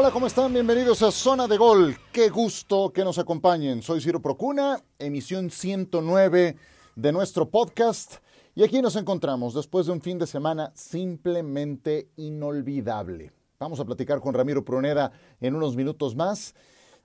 Hola, 0.00 0.12
¿cómo 0.12 0.28
están? 0.28 0.52
Bienvenidos 0.52 1.02
a 1.02 1.10
Zona 1.10 1.48
de 1.48 1.56
Gol. 1.56 1.96
Qué 2.12 2.28
gusto 2.28 2.92
que 2.92 3.02
nos 3.02 3.18
acompañen. 3.18 3.82
Soy 3.82 4.00
Ciro 4.00 4.22
Procuna, 4.22 4.80
emisión 4.96 5.50
109 5.50 6.54
de 6.94 7.12
nuestro 7.12 7.50
podcast. 7.50 8.18
Y 8.54 8.62
aquí 8.62 8.80
nos 8.80 8.94
encontramos 8.94 9.54
después 9.54 9.86
de 9.86 9.92
un 9.92 10.00
fin 10.00 10.16
de 10.16 10.28
semana 10.28 10.70
simplemente 10.76 12.10
inolvidable. 12.14 13.32
Vamos 13.58 13.80
a 13.80 13.84
platicar 13.84 14.20
con 14.20 14.34
Ramiro 14.34 14.64
Pruneda 14.64 15.10
en 15.40 15.56
unos 15.56 15.74
minutos 15.74 16.14
más 16.14 16.54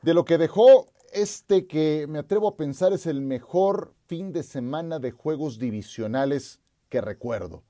de 0.03 0.13
lo 0.13 0.23
que 0.23 0.37
dejó 0.37 0.85
este 1.13 1.65
que 1.65 2.05
me 2.07 2.19
atrevo 2.19 2.47
a 2.47 2.57
pensar 2.57 2.93
es 2.93 3.07
el 3.07 3.21
mejor 3.21 3.95
fin 4.05 4.31
de 4.31 4.43
semana 4.43 4.99
de 4.99 5.09
juegos 5.09 5.57
divisionales 5.57 6.59
que 6.89 7.01
recuerdo. 7.01 7.63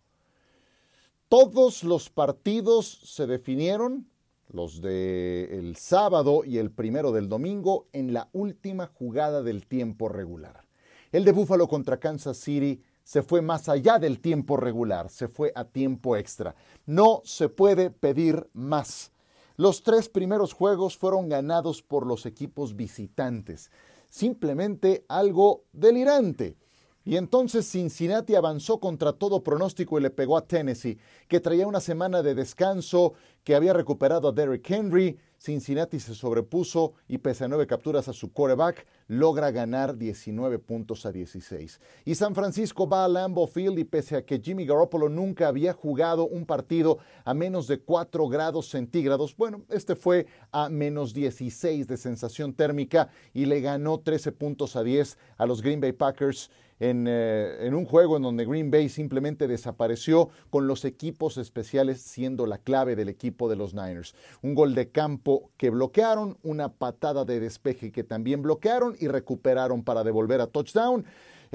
Todos 1.29 1.85
los 1.85 2.09
partidos 2.09 2.99
se 3.05 3.25
definieron 3.25 4.11
los 4.53 4.81
del 4.81 5.49
el 5.51 5.75
sábado 5.75 6.43
y 6.45 6.59
el 6.59 6.71
primero 6.71 7.11
del 7.11 7.27
domingo 7.27 7.87
en 7.91 8.13
la 8.13 8.29
última 8.31 8.87
jugada 8.87 9.41
del 9.41 9.65
tiempo 9.65 10.07
regular. 10.07 10.63
El 11.11 11.25
de 11.25 11.31
Buffalo 11.31 11.67
contra 11.67 11.99
Kansas 11.99 12.37
City 12.37 12.81
se 13.03 13.21
fue 13.21 13.41
más 13.41 13.67
allá 13.67 13.99
del 13.99 14.19
tiempo 14.19 14.55
regular, 14.55 15.09
se 15.09 15.27
fue 15.27 15.51
a 15.55 15.65
tiempo 15.65 16.15
extra. 16.15 16.55
No 16.85 17.21
se 17.25 17.49
puede 17.49 17.89
pedir 17.89 18.47
más. 18.53 19.11
Los 19.57 19.83
tres 19.83 20.09
primeros 20.09 20.53
juegos 20.53 20.97
fueron 20.97 21.29
ganados 21.29 21.81
por 21.81 22.07
los 22.07 22.25
equipos 22.25 22.75
visitantes. 22.75 23.69
Simplemente 24.09 25.05
algo 25.07 25.65
delirante. 25.73 26.57
Y 27.05 27.17
entonces 27.17 27.69
Cincinnati 27.69 28.35
avanzó 28.35 28.79
contra 28.79 29.11
todo 29.13 29.43
pronóstico 29.43 29.99
y 29.99 30.01
le 30.01 30.09
pegó 30.09 30.37
a 30.37 30.47
Tennessee, 30.47 30.97
que 31.27 31.41
traía 31.41 31.67
una 31.67 31.81
semana 31.81 32.23
de 32.23 32.33
descanso, 32.33 33.13
que 33.43 33.55
había 33.55 33.73
recuperado 33.73 34.29
a 34.29 34.31
Derrick 34.31 34.69
Henry. 34.69 35.19
Cincinnati 35.37 35.99
se 35.99 36.15
sobrepuso 36.15 36.93
y 37.09 37.17
pese 37.17 37.43
a 37.43 37.49
nueve 37.49 37.67
capturas 37.67 38.07
a 38.07 38.13
su 38.13 38.31
quarterback, 38.31 38.85
logra 39.07 39.51
ganar 39.51 39.97
19 39.97 40.57
puntos 40.59 41.05
a 41.05 41.11
16. 41.11 41.81
Y 42.05 42.15
San 42.15 42.33
Francisco 42.33 42.87
va 42.87 43.03
a 43.03 43.09
Lambeau 43.09 43.45
Field 43.47 43.77
y 43.77 43.83
pese 43.83 44.15
a 44.15 44.25
que 44.25 44.39
Jimmy 44.39 44.65
Garoppolo 44.65 45.09
nunca 45.09 45.49
había 45.49 45.73
jugado 45.73 46.25
un 46.25 46.45
partido 46.45 46.99
a 47.25 47.33
menos 47.33 47.67
de 47.67 47.81
4 47.81 48.29
grados 48.29 48.69
centígrados, 48.69 49.35
bueno, 49.35 49.65
este 49.69 49.97
fue 49.97 50.27
a 50.53 50.69
menos 50.69 51.13
16 51.13 51.87
de 51.87 51.97
sensación 51.97 52.53
térmica 52.53 53.09
y 53.33 53.45
le 53.45 53.59
ganó 53.59 53.99
13 53.99 54.31
puntos 54.31 54.77
a 54.77 54.83
10 54.83 55.17
a 55.35 55.45
los 55.45 55.61
Green 55.61 55.81
Bay 55.81 55.91
Packers 55.91 56.49
eh, 56.79 57.57
en, 57.61 57.73
un 57.73 57.85
juego 57.85 58.17
en 58.17 58.23
donde 58.23 58.45
Green 58.45 58.71
Bay 58.71 58.89
simplemente 58.89 59.47
desapareció 59.47 60.29
con 60.49 60.67
los 60.67 60.85
equipos 60.85 61.37
especiales 61.37 62.01
siendo 62.01 62.45
la 62.45 62.57
clave 62.57 62.95
del 62.95 63.09
equipo 63.09 63.49
de 63.49 63.55
los 63.55 63.73
Niners. 63.73 64.15
Un 64.41 64.55
gol 64.55 64.75
de 64.75 64.89
campo 64.89 65.51
que 65.57 65.69
bloquearon, 65.69 66.37
una 66.43 66.73
patada 66.73 67.25
de 67.25 67.39
despeje 67.39 67.91
que 67.91 68.03
también 68.03 68.41
bloquearon 68.41 68.95
y 68.99 69.07
recuperaron 69.07 69.83
para 69.83 70.03
devolver 70.03 70.41
a 70.41 70.47
touchdown. 70.47 71.05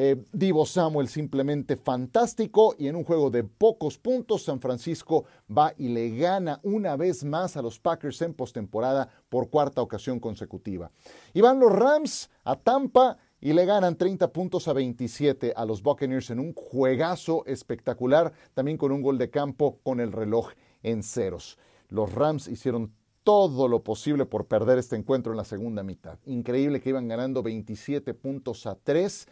Eh, 0.01 0.15
Divo 0.33 0.65
Samuel 0.65 1.09
simplemente 1.09 1.77
fantástico 1.77 2.77
y 2.79 2.87
en 2.87 2.95
un 2.95 3.03
juego 3.03 3.31
de 3.31 3.43
pocos 3.43 3.99
puntos 3.99 4.45
San 4.45 4.61
Francisco 4.61 5.25
va 5.51 5.75
y 5.77 5.89
le 5.89 6.17
gana 6.17 6.61
una 6.63 6.97
vez 6.97 7.25
más 7.25 7.57
a 7.57 7.63
los 7.63 7.81
Packers 7.81 8.23
en 8.23 8.33
postemporada 8.33 9.09
por 9.29 9.51
cuarta 9.51 9.83
ocasión 9.83 10.21
consecutiva. 10.21 10.93
Y 11.35 11.41
van 11.41 11.59
los 11.59 11.73
Rams 11.73 12.31
a 12.45 12.55
Tampa 12.55 13.19
y 13.41 13.53
le 13.53 13.65
ganan 13.65 13.97
30 13.97 14.32
puntos 14.32 14.69
a 14.69 14.72
27 14.72 15.53
a 15.54 15.65
los 15.65 15.82
Buccaneers 15.82 16.31
en 16.31 16.41
un 16.41 16.53
juegazo 16.54 17.44
espectacular, 17.47 18.32
también 18.54 18.76
con 18.76 18.93
un 18.93 19.03
gol 19.03 19.19
de 19.19 19.31
campo 19.31 19.78
con 19.82 20.00
el 20.00 20.12
reloj 20.12 20.50
en 20.82 21.03
ceros. 21.03 21.59
Los 21.88 22.12
Rams 22.12 22.48
hicieron 22.48 22.93
todo 23.22 23.69
lo 23.69 23.84
posible 23.84 24.25
por 24.25 24.47
perder 24.47 24.78
este 24.78 24.97
encuentro 24.97 25.32
en 25.32 25.37
la 25.37 25.44
segunda 25.44 25.82
mitad. 25.82 26.19
Increíble 26.25 26.81
que 26.81 26.88
iban 26.88 27.09
ganando 27.09 27.43
27 27.43 28.15
puntos 28.15 28.66
a 28.66 28.75
3 28.75 29.27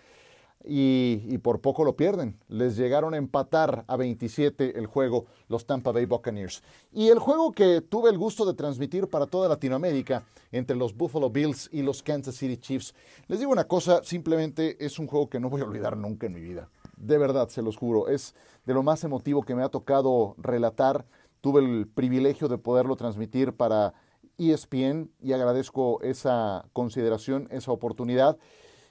y, 0.66 1.38
por 1.38 1.60
poco 1.60 1.84
lo 1.84 1.96
pierden. 1.96 2.38
Les 2.48 2.76
llegaron 2.76 3.14
a 3.14 3.16
empatar 3.16 3.84
a 3.86 3.96
27 3.96 4.78
el 4.78 4.86
juego 4.86 5.26
los 5.48 5.64
Tampa 5.64 5.92
Bay 5.92 6.06
Buccaneers. 6.06 6.62
Y 6.92 7.08
el 7.08 7.20
juego 7.20 7.52
que 7.52 7.80
tuve 7.80 8.10
el 8.10 8.18
gusto 8.18 8.44
de 8.44 8.54
transmitir 8.54 9.08
para 9.08 9.26
toda 9.26 9.48
Latinoamérica 9.48 10.24
entre 10.50 10.76
los 10.76 10.96
Buffalo 10.96 11.30
Bills 11.30 11.68
y 11.72 11.82
los 11.82 12.02
Kansas 12.02 12.34
City 12.34 12.56
Chiefs. 12.56 12.94
Les 13.28 13.38
digo 13.38 13.52
una 13.52 13.68
cosa, 13.68 14.02
simplemente 14.02 14.84
es 14.84 14.98
un 14.98 15.06
juego 15.06 15.28
que 15.28 15.38
no 15.38 15.48
voy 15.48 15.60
a 15.60 15.64
olvidar 15.64 15.96
nunca 15.96 16.26
en 16.26 16.34
mi 16.34 16.40
vida. 16.40 16.68
De 16.96 17.18
verdad, 17.18 17.48
se 17.48 17.62
los 17.62 17.76
juro, 17.76 18.08
es 18.08 18.34
de 18.64 18.74
lo 18.74 18.82
más 18.82 19.04
emotivo 19.04 19.42
que 19.42 19.54
me 19.54 19.62
ha 19.62 19.68
tocado 19.68 20.34
relatar. 20.38 21.06
Tuve 21.40 21.60
el 21.60 21.86
privilegio 21.86 22.48
de 22.48 22.58
poderlo 22.58 22.96
transmitir 22.96 23.52
para 23.52 23.94
ESPN 24.38 25.10
y 25.20 25.32
agradezco 25.32 26.00
esa 26.02 26.66
consideración, 26.72 27.48
esa 27.50 27.72
oportunidad. 27.72 28.38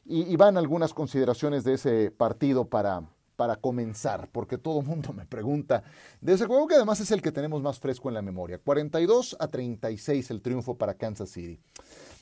Y, 0.06 0.36
van 0.36 0.58
algunas 0.58 0.94
consideraciones 0.94 1.64
de 1.64 1.74
ese 1.74 2.12
partido 2.12 2.66
para, 2.66 3.04
para 3.36 3.56
comenzar, 3.56 4.30
porque 4.32 4.58
todo 4.58 4.82
el 4.82 4.86
mundo 4.86 5.14
me 5.18 5.26
pregunta 5.26 5.84
de 6.22 6.34
ese 6.34 6.46
juego 6.46 6.68
que 6.68 6.76
además 6.76 7.00
es 7.00 7.12
el 7.12 7.22
que 7.22 7.32
tenemos 7.32 7.62
más 7.62 7.80
fresco 7.80 8.10
en 8.10 8.14
la 8.14 8.22
memoria. 8.22 8.60
42 8.60 9.36
a 9.40 9.48
36 9.48 10.30
el 10.30 10.42
triunfo 10.42 10.78
para 10.78 10.94
Kansas 10.94 11.30
City. 11.30 11.60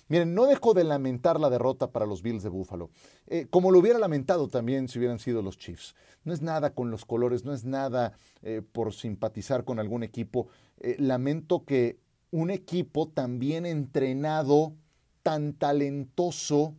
Miren, 0.09 0.35
no 0.35 0.45
dejo 0.45 0.73
de 0.73 0.83
lamentar 0.83 1.39
la 1.39 1.49
derrota 1.49 1.91
para 1.91 2.05
los 2.05 2.21
Bills 2.21 2.43
de 2.43 2.49
Buffalo, 2.49 2.89
eh, 3.27 3.47
como 3.49 3.71
lo 3.71 3.79
hubiera 3.79 3.99
lamentado 3.99 4.47
también 4.49 4.87
si 4.87 4.99
hubieran 4.99 5.19
sido 5.19 5.41
los 5.41 5.57
Chiefs. 5.57 5.95
No 6.25 6.33
es 6.33 6.41
nada 6.41 6.73
con 6.73 6.91
los 6.91 7.05
colores, 7.05 7.45
no 7.45 7.53
es 7.53 7.63
nada 7.63 8.13
eh, 8.41 8.61
por 8.69 8.93
simpatizar 8.93 9.63
con 9.63 9.79
algún 9.79 10.03
equipo. 10.03 10.47
Eh, 10.79 10.97
lamento 10.99 11.63
que 11.63 11.99
un 12.31 12.49
equipo 12.49 13.07
tan 13.07 13.39
bien 13.39 13.65
entrenado, 13.65 14.73
tan 15.21 15.53
talentoso, 15.53 16.75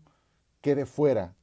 quede 0.65 0.87
fuera, 0.87 1.37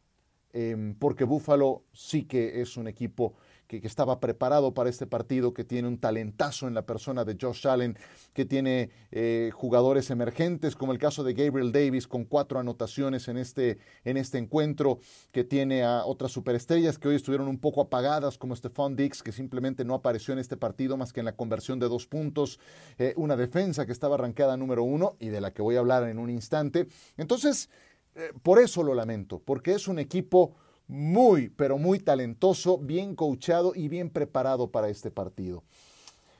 em, 0.51 0.95
porque 0.95 1.25
Buffalo 1.25 1.83
sí 1.93 2.23
que 2.23 2.59
es 2.59 2.75
un 2.75 2.87
equipo 2.87 3.35
que, 3.67 3.87
estaba 3.87 4.19
preparado 4.19 4.73
para 4.73 4.89
este 4.89 5.05
partido, 5.05 5.53
que 5.53 5.63
tiene 5.63 5.87
un 5.87 5.99
talentazo 5.99 6.67
en 6.67 6.73
la 6.73 6.87
persona 6.87 7.23
de 7.23 7.37
Josh 7.39 7.67
Allen, 7.67 7.97
que 8.33 8.45
tiene 8.45 8.89
eh, 9.11 9.51
jugadores 9.53 10.09
emergentes, 10.09 10.75
como 10.75 10.91
el 10.91 10.97
caso 10.97 11.23
de 11.23 11.33
Gabriel 11.33 11.71
Davis, 11.71 12.07
con 12.07 12.25
cuatro 12.25 12.59
anotaciones 12.59 13.27
en 13.27 13.37
este, 13.37 13.77
en 14.03 14.17
este 14.17 14.39
encuentro, 14.39 14.99
que 15.31 15.43
tiene 15.43 15.83
a 15.83 16.03
otras 16.03 16.31
superestrellas 16.31 16.97
que 16.97 17.09
hoy 17.09 17.15
estuvieron 17.15 17.47
un 17.47 17.59
poco 17.59 17.81
apagadas, 17.81 18.39
como 18.39 18.55
Stephon 18.55 18.95
Dix, 18.95 19.21
que 19.21 19.31
simplemente 19.31 19.85
no 19.85 19.93
apareció 19.93 20.33
en 20.33 20.39
este 20.39 20.57
partido 20.57 20.97
más 20.97 21.13
que 21.13 21.21
en 21.21 21.27
la 21.27 21.35
conversión 21.35 21.79
de 21.79 21.87
dos 21.87 22.07
puntos, 22.07 22.59
eh, 22.97 23.13
una 23.17 23.37
defensa 23.37 23.85
que 23.85 23.91
estaba 23.91 24.15
arrancada 24.15 24.57
número 24.57 24.83
uno 24.83 25.15
y 25.19 25.27
de 25.27 25.41
la 25.41 25.53
que 25.53 25.61
voy 25.61 25.75
a 25.75 25.79
hablar 25.79 26.09
en 26.09 26.17
un 26.17 26.31
instante. 26.31 26.87
Entonces, 27.17 27.69
eh, 28.15 28.33
por 28.43 28.59
eso 28.59 28.83
lo 28.83 28.93
lamento, 28.93 29.39
porque 29.39 29.73
es 29.73 29.87
un 29.87 29.99
equipo 29.99 30.53
muy, 30.87 31.49
pero 31.49 31.77
muy 31.77 31.99
talentoso, 31.99 32.77
bien 32.77 33.15
coachado 33.15 33.73
y 33.75 33.87
bien 33.87 34.09
preparado 34.09 34.71
para 34.71 34.89
este 34.89 35.09
partido. 35.09 35.63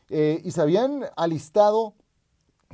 Eh, 0.10 0.42
y 0.44 0.52
se 0.52 0.62
habían 0.62 1.06
alistado 1.16 1.94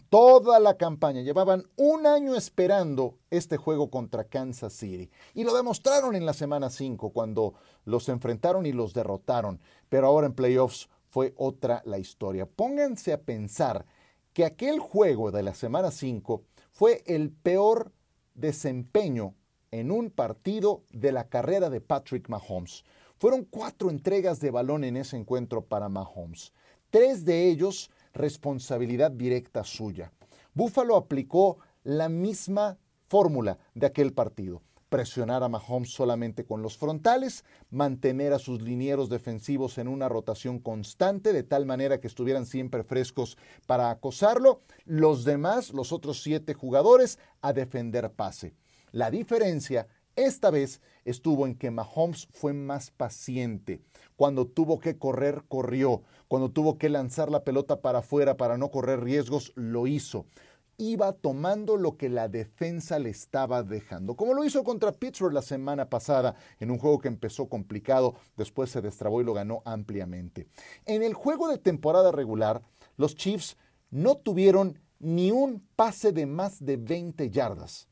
toda 0.10 0.60
la 0.60 0.78
campaña, 0.78 1.22
llevaban 1.22 1.68
un 1.76 2.08
año 2.08 2.36
esperando 2.36 3.18
este 3.30 3.58
juego 3.58 3.90
contra 3.90 4.24
Kansas 4.24 4.74
City 4.74 5.10
y 5.34 5.44
lo 5.44 5.56
demostraron 5.56 6.16
en 6.16 6.26
la 6.26 6.34
semana 6.34 6.70
5 6.70 7.12
cuando 7.12 7.54
los 7.86 8.10
enfrentaron 8.10 8.66
y 8.66 8.72
los 8.72 8.94
derrotaron, 8.94 9.60
pero 9.90 10.08
ahora 10.08 10.28
en 10.28 10.34
playoffs 10.34 10.90
fue 11.10 11.34
otra 11.38 11.82
la 11.86 12.00
historia. 12.00 12.48
Pónganse 12.48 13.14
a 13.14 13.22
pensar 13.22 13.86
que 14.34 14.46
aquel 14.46 14.80
juego 14.80 15.32
de 15.32 15.44
la 15.44 15.54
semana 15.54 15.92
5 15.92 16.44
fue 16.72 17.04
el 17.06 17.32
peor 17.32 17.92
desempeño 18.38 19.36
en 19.72 19.92
un 19.92 20.10
partido 20.10 20.84
de 20.94 21.12
la 21.12 21.28
carrera 21.28 21.70
de 21.70 21.82
Patrick 21.82 22.30
Mahomes. 22.30 22.86
Fueron 23.18 23.44
cuatro 23.44 23.90
entregas 23.90 24.40
de 24.40 24.52
balón 24.52 24.86
en 24.86 24.96
ese 24.96 25.18
encuentro 25.18 25.66
para 25.66 25.90
Mahomes, 25.90 26.54
tres 26.90 27.26
de 27.26 27.50
ellos 27.50 27.92
responsabilidad 28.14 29.12
directa 29.12 29.66
suya. 29.66 30.14
Buffalo 30.54 30.96
aplicó 30.96 31.58
la 31.84 32.08
misma 32.08 32.78
fórmula 33.08 33.58
de 33.74 33.88
aquel 33.88 34.14
partido 34.14 34.62
presionar 34.90 35.44
a 35.44 35.50
Mahomes 35.50 35.92
solamente 35.92 36.46
con 36.46 36.62
los 36.62 36.78
frontales, 36.78 37.44
mantener 37.70 38.34
a 38.34 38.40
sus 38.40 38.62
linieros 38.62 39.10
defensivos 39.10 39.78
en 39.78 39.88
una 39.88 40.10
rotación 40.10 40.60
constante, 40.60 41.34
de 41.34 41.44
tal 41.44 41.66
manera 41.66 42.00
que 42.00 42.08
estuvieran 42.08 42.46
siempre 42.46 42.84
frescos 42.84 43.38
para 43.66 43.90
acosarlo, 43.90 44.62
los 44.86 45.26
demás, 45.26 45.74
los 45.74 45.92
otros 45.92 46.22
siete 46.22 46.54
jugadores, 46.54 47.20
a 47.42 47.54
defender 47.54 48.12
pase. 48.12 48.54
La 48.92 49.12
diferencia 49.12 49.88
esta 50.18 50.50
vez 50.50 50.82
estuvo 51.06 51.46
en 51.46 51.54
que 51.54 51.70
Mahomes 51.70 52.28
fue 52.32 52.52
más 52.52 52.90
paciente. 52.90 53.82
Cuando 54.16 54.48
tuvo 54.48 54.80
que 54.80 54.98
correr, 54.98 55.44
corrió. 55.48 56.02
Cuando 56.28 56.50
tuvo 56.50 56.80
que 56.80 56.90
lanzar 56.90 57.30
la 57.30 57.44
pelota 57.44 57.82
para 57.82 58.00
afuera 58.00 58.36
para 58.36 58.58
no 58.58 58.72
correr 58.72 59.02
riesgos, 59.04 59.54
lo 59.56 59.86
hizo 59.86 60.26
iba 60.78 61.12
tomando 61.14 61.76
lo 61.76 61.98
que 61.98 62.10
la 62.10 62.28
defensa 62.30 63.00
le 63.00 63.10
estaba 63.10 63.64
dejando, 63.64 64.16
como 64.16 64.34
lo 64.34 64.44
hizo 64.44 64.64
contra 64.64 64.92
Pittsburgh 64.92 65.34
la 65.34 65.42
semana 65.42 65.90
pasada, 65.90 66.36
en 66.60 66.72
un 66.72 66.78
juego 66.78 67.00
que 67.00 67.08
empezó 67.08 67.50
complicado, 67.50 68.16
después 68.36 68.70
se 68.70 68.82
destrabó 68.82 69.22
y 69.22 69.24
lo 69.24 69.34
ganó 69.34 69.62
ampliamente. 69.66 70.48
En 70.86 71.02
el 71.02 71.14
juego 71.14 71.48
de 71.48 71.58
temporada 71.58 72.12
regular, 72.12 72.62
los 72.96 73.16
Chiefs 73.16 73.58
no 73.90 74.18
tuvieron 74.18 74.80
ni 75.00 75.32
un 75.32 75.66
pase 75.76 76.12
de 76.12 76.26
más 76.26 76.64
de 76.64 76.78
20 76.78 77.30
yardas. 77.30 77.88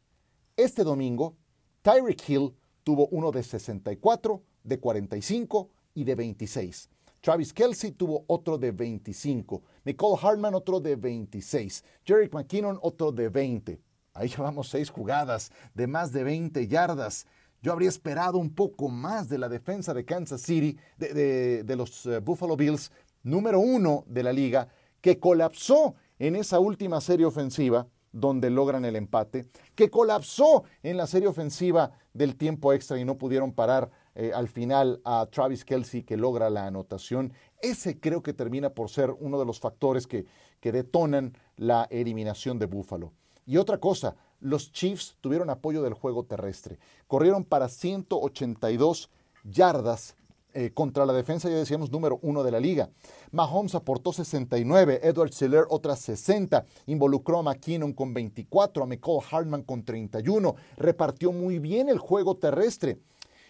Este 0.55 0.83
domingo, 0.83 1.35
Tyreek 1.81 2.29
Hill 2.29 2.55
tuvo 2.83 3.07
uno 3.07 3.31
de 3.31 3.43
64, 3.43 4.43
de 4.63 4.79
45 4.79 5.69
y 5.93 6.03
de 6.03 6.15
26. 6.15 6.89
Travis 7.25 7.53
Kelsey 7.53 7.91
tuvo 7.93 8.23
otro 8.27 8.55
de 8.55 8.71
25. 8.71 9.63
Nicole 9.83 10.19
Hartman 10.21 10.53
otro 10.53 10.79
de 10.79 10.95
26. 10.95 11.83
Jerry 12.03 12.29
McKinnon 12.31 12.77
otro 12.83 13.11
de 13.11 13.29
20. 13.29 13.81
Ahí 14.13 14.29
llevamos 14.29 14.69
seis 14.69 14.91
jugadas 14.91 15.51
de 15.73 15.87
más 15.87 16.11
de 16.11 16.23
20 16.23 16.67
yardas. 16.67 17.25
Yo 17.63 17.71
habría 17.71 17.89
esperado 17.89 18.37
un 18.37 18.53
poco 18.53 18.89
más 18.89 19.27
de 19.27 19.39
la 19.39 19.49
defensa 19.49 19.91
de 19.95 20.05
Kansas 20.05 20.39
City, 20.41 20.77
de, 20.99 21.73
los 21.75 22.05
eh, 22.05 22.19
Buffalo 22.19 22.55
Bills, 22.55 22.91
número 23.23 23.59
uno 23.59 24.03
de 24.05 24.21
la 24.21 24.31
liga, 24.31 24.67
que 25.01 25.19
colapsó 25.19 25.95
en 26.19 26.35
esa 26.35 26.59
última 26.59 27.01
serie 27.01 27.25
ofensiva 27.25 27.87
donde 28.11 28.51
logran 28.51 28.85
el 28.85 28.95
empate, 28.95 29.47
que 29.73 29.89
colapsó 29.89 30.63
en 30.83 30.95
la 30.95 31.07
serie 31.07 31.27
ofensiva 31.27 31.91
del 32.13 32.35
tiempo 32.35 32.71
extra 32.71 32.99
y 32.99 33.03
no 33.03 33.17
pudieron 33.17 33.51
parar 33.51 33.89
eh, 34.15 34.31
al 34.33 34.47
final 34.47 35.01
a 35.03 35.27
Travis 35.29 35.65
Kelsey 35.65 36.03
que 36.03 36.17
logra 36.17 36.49
la 36.49 36.65
anotación. 36.65 37.33
Ese 37.61 37.99
creo 37.99 38.23
que 38.23 38.33
termina 38.33 38.69
por 38.69 38.89
ser 38.89 39.11
uno 39.11 39.37
de 39.37 39.45
los 39.45 39.59
factores 39.59 40.07
que, 40.07 40.25
que 40.59 40.71
detonan 40.71 41.37
la 41.57 41.87
eliminación 41.89 42.57
de 42.57 42.65
Buffalo. 42.65 43.11
Y 43.45 43.57
otra 43.57 43.77
cosa, 43.77 44.15
los 44.39 44.71
Chiefs 44.71 45.17
tuvieron 45.21 45.49
apoyo 45.49 45.83
del 45.83 45.93
juego 45.93 46.23
terrestre. 46.23 46.79
Corrieron 47.07 47.43
para 47.43 47.69
182 47.69 49.09
yardas 49.43 50.15
eh, 50.57 50.71
contra 50.73 51.05
la 51.05 51.11
defensa, 51.11 51.49
ya 51.49 51.57
decíamos, 51.57 51.91
número 51.91 52.17
uno 52.21 52.41
de 52.41 52.49
la 52.49 52.61
liga. 52.61 52.89
Mahomes 53.31 53.75
aportó 53.75 54.13
69, 54.13 55.01
Edward 55.03 55.33
Seller 55.33 55.65
otras 55.69 55.99
60, 55.99 56.65
involucró 56.85 57.39
a 57.39 57.43
McKinnon 57.43 57.91
con 57.91 58.13
24, 58.13 58.83
a 58.83 58.85
McCall 58.87 59.19
Hartman 59.29 59.63
con 59.63 59.83
31, 59.83 60.55
repartió 60.77 61.33
muy 61.33 61.59
bien 61.59 61.89
el 61.89 61.97
juego 61.97 62.37
terrestre. 62.37 62.99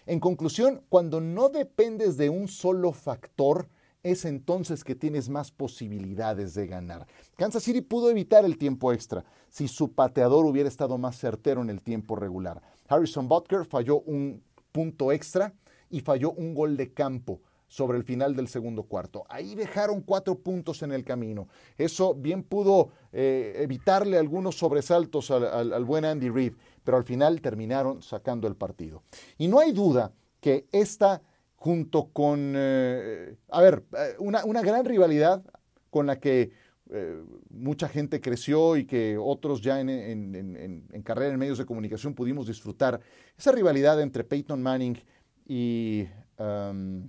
En 0.06 0.20
conclusión, 0.20 0.82
cuando 0.88 1.20
no 1.20 1.48
dependes 1.48 2.16
de 2.16 2.30
un 2.30 2.46
solo 2.46 2.92
factor, 2.92 3.68
es 4.04 4.24
entonces 4.24 4.84
que 4.84 4.94
tienes 4.94 5.28
más 5.28 5.50
posibilidades 5.50 6.54
de 6.54 6.68
ganar. 6.68 7.08
Kansas 7.36 7.64
City 7.64 7.80
pudo 7.80 8.08
evitar 8.08 8.44
el 8.44 8.56
tiempo 8.56 8.92
extra 8.92 9.24
si 9.50 9.66
su 9.66 9.92
pateador 9.94 10.46
hubiera 10.46 10.68
estado 10.68 10.96
más 10.96 11.18
certero 11.18 11.60
en 11.60 11.70
el 11.70 11.82
tiempo 11.82 12.14
regular. 12.14 12.62
Harrison 12.86 13.28
Butker 13.28 13.64
falló 13.64 14.00
un 14.02 14.44
punto 14.70 15.10
extra 15.10 15.52
y 15.90 16.00
falló 16.00 16.30
un 16.30 16.54
gol 16.54 16.76
de 16.76 16.92
campo 16.92 17.40
sobre 17.66 17.98
el 17.98 18.04
final 18.04 18.36
del 18.36 18.46
segundo 18.46 18.84
cuarto. 18.84 19.24
Ahí 19.28 19.56
dejaron 19.56 20.02
cuatro 20.02 20.38
puntos 20.38 20.82
en 20.82 20.92
el 20.92 21.02
camino. 21.02 21.48
Eso 21.76 22.14
bien 22.14 22.44
pudo 22.44 22.90
eh, 23.12 23.54
evitarle 23.56 24.18
algunos 24.18 24.56
sobresaltos 24.56 25.32
al 25.32 25.84
buen 25.84 26.04
Andy 26.04 26.28
Reid, 26.28 26.52
pero 26.86 26.96
al 26.96 27.04
final 27.04 27.42
terminaron 27.42 28.00
sacando 28.00 28.46
el 28.46 28.54
partido. 28.54 29.02
Y 29.36 29.48
no 29.48 29.58
hay 29.58 29.72
duda 29.72 30.12
que 30.40 30.66
esta 30.70 31.20
junto 31.56 32.10
con, 32.12 32.54
eh, 32.56 33.36
a 33.50 33.60
ver, 33.60 33.82
eh, 33.98 34.14
una, 34.20 34.44
una, 34.44 34.62
gran 34.62 34.84
rivalidad 34.84 35.42
con 35.90 36.06
la 36.06 36.20
que 36.20 36.52
eh, 36.90 37.20
mucha 37.50 37.88
gente 37.88 38.20
creció 38.20 38.76
y 38.76 38.86
que 38.86 39.18
otros 39.18 39.60
ya 39.62 39.80
en, 39.80 39.88
en, 39.90 41.02
carrera 41.02 41.32
en 41.32 41.40
medios 41.40 41.58
de 41.58 41.66
comunicación 41.66 42.14
pudimos 42.14 42.46
disfrutar. 42.46 43.00
Esa 43.36 43.50
rivalidad 43.50 44.00
entre 44.00 44.22
Peyton 44.22 44.62
Manning 44.62 44.96
y 45.44 46.06
um, 46.38 47.08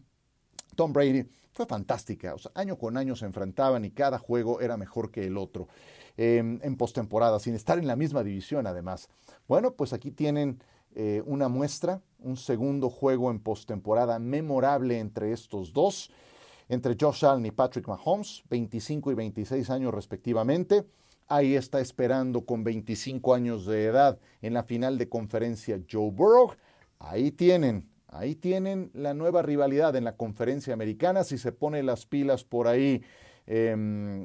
Tom 0.75 0.91
Brady 0.91 1.27
fue 1.57 1.65
fantástica. 1.65 2.35
Año 2.53 2.77
con 2.77 2.97
año 2.97 3.15
se 3.15 3.25
enfrentaban 3.25 3.83
y 3.83 3.89
cada 3.89 4.19
juego 4.19 4.61
era 4.61 4.77
mejor 4.77 5.09
que 5.09 5.25
el 5.25 5.37
otro 5.37 5.67
em, 6.15 6.59
en 6.61 6.77
postemporada, 6.77 7.39
sin 7.39 7.55
estar 7.55 7.79
en 7.79 7.87
la 7.87 7.95
misma 7.95 8.23
división 8.23 8.67
además. 8.67 9.09
Bueno, 9.47 9.71
pues 9.71 9.91
aquí 9.91 10.11
tienen 10.11 10.61
eh, 10.93 11.23
una 11.25 11.47
muestra, 11.47 11.99
un 12.19 12.37
segundo 12.37 12.91
juego 12.91 13.31
en 13.31 13.39
postemporada 13.39 14.19
memorable 14.19 14.99
entre 14.99 15.31
estos 15.31 15.73
dos, 15.73 16.11
entre 16.69 16.95
Josh 16.99 17.25
Allen 17.25 17.47
y 17.47 17.51
Patrick 17.51 17.87
Mahomes, 17.87 18.43
25 18.51 19.11
y 19.11 19.15
26 19.15 19.69
años 19.71 19.91
respectivamente. 19.95 20.85
Ahí 21.27 21.55
está 21.55 21.81
esperando 21.81 22.45
con 22.45 22.63
25 22.63 23.33
años 23.33 23.65
de 23.65 23.85
edad 23.85 24.19
en 24.43 24.53
la 24.53 24.63
final 24.63 24.99
de 24.99 25.09
conferencia 25.09 25.81
Joe 25.91 26.11
Burrow. 26.11 26.51
Ahí 26.99 27.31
tienen, 27.31 27.89
ahí 28.07 28.35
tienen 28.35 28.91
la 28.93 29.13
nueva 29.13 29.41
rivalidad 29.41 29.95
en 29.95 30.03
la 30.03 30.15
conferencia 30.15 30.73
americana. 30.73 31.23
Si 31.23 31.37
se 31.37 31.51
pone 31.51 31.83
las 31.83 32.05
pilas 32.05 32.43
por 32.43 32.67
ahí, 32.67 33.01
em, 33.45 34.23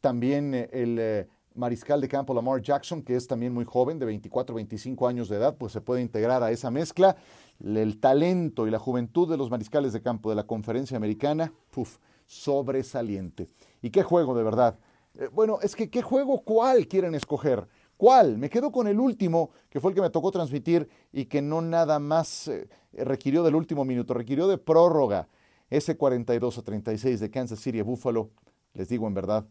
también 0.00 0.54
el 0.54 0.98
eh, 0.98 1.28
mariscal 1.54 2.00
de 2.00 2.08
campo 2.08 2.34
Lamar 2.34 2.60
Jackson, 2.60 3.02
que 3.02 3.16
es 3.16 3.26
también 3.26 3.52
muy 3.52 3.64
joven, 3.64 3.98
de 3.98 4.06
24, 4.06 4.54
25 4.54 5.06
años 5.06 5.28
de 5.28 5.36
edad, 5.36 5.56
pues 5.56 5.72
se 5.72 5.80
puede 5.80 6.02
integrar 6.02 6.42
a 6.42 6.50
esa 6.50 6.70
mezcla. 6.70 7.16
El 7.62 8.00
talento 8.00 8.66
y 8.66 8.70
la 8.70 8.78
juventud 8.78 9.28
de 9.28 9.36
los 9.36 9.50
mariscales 9.50 9.92
de 9.92 10.02
campo 10.02 10.30
de 10.30 10.36
la 10.36 10.44
conferencia 10.44 10.96
americana, 10.96 11.52
uf, 11.76 11.98
sobresaliente. 12.26 13.48
¿Y 13.82 13.90
qué 13.90 14.02
juego 14.02 14.34
de 14.34 14.42
verdad? 14.42 14.78
Eh, 15.18 15.28
bueno, 15.32 15.58
es 15.62 15.76
que 15.76 15.90
qué 15.90 16.02
juego, 16.02 16.42
¿cuál 16.42 16.88
quieren 16.88 17.14
escoger? 17.14 17.66
¿Cuál? 18.02 18.36
Me 18.36 18.50
quedo 18.50 18.72
con 18.72 18.88
el 18.88 18.98
último, 18.98 19.50
que 19.70 19.78
fue 19.78 19.92
el 19.92 19.94
que 19.94 20.00
me 20.00 20.10
tocó 20.10 20.32
transmitir 20.32 20.88
y 21.12 21.26
que 21.26 21.40
no 21.40 21.62
nada 21.62 22.00
más 22.00 22.48
eh, 22.48 22.68
requirió 22.94 23.44
del 23.44 23.54
último 23.54 23.84
minuto, 23.84 24.12
requirió 24.12 24.48
de 24.48 24.58
prórroga. 24.58 25.28
Ese 25.70 25.96
42 25.96 26.58
a 26.58 26.62
36 26.62 27.20
de 27.20 27.30
Kansas 27.30 27.60
City 27.60 27.78
a 27.78 27.84
Buffalo, 27.84 28.30
les 28.74 28.88
digo 28.88 29.06
en 29.06 29.14
verdad, 29.14 29.46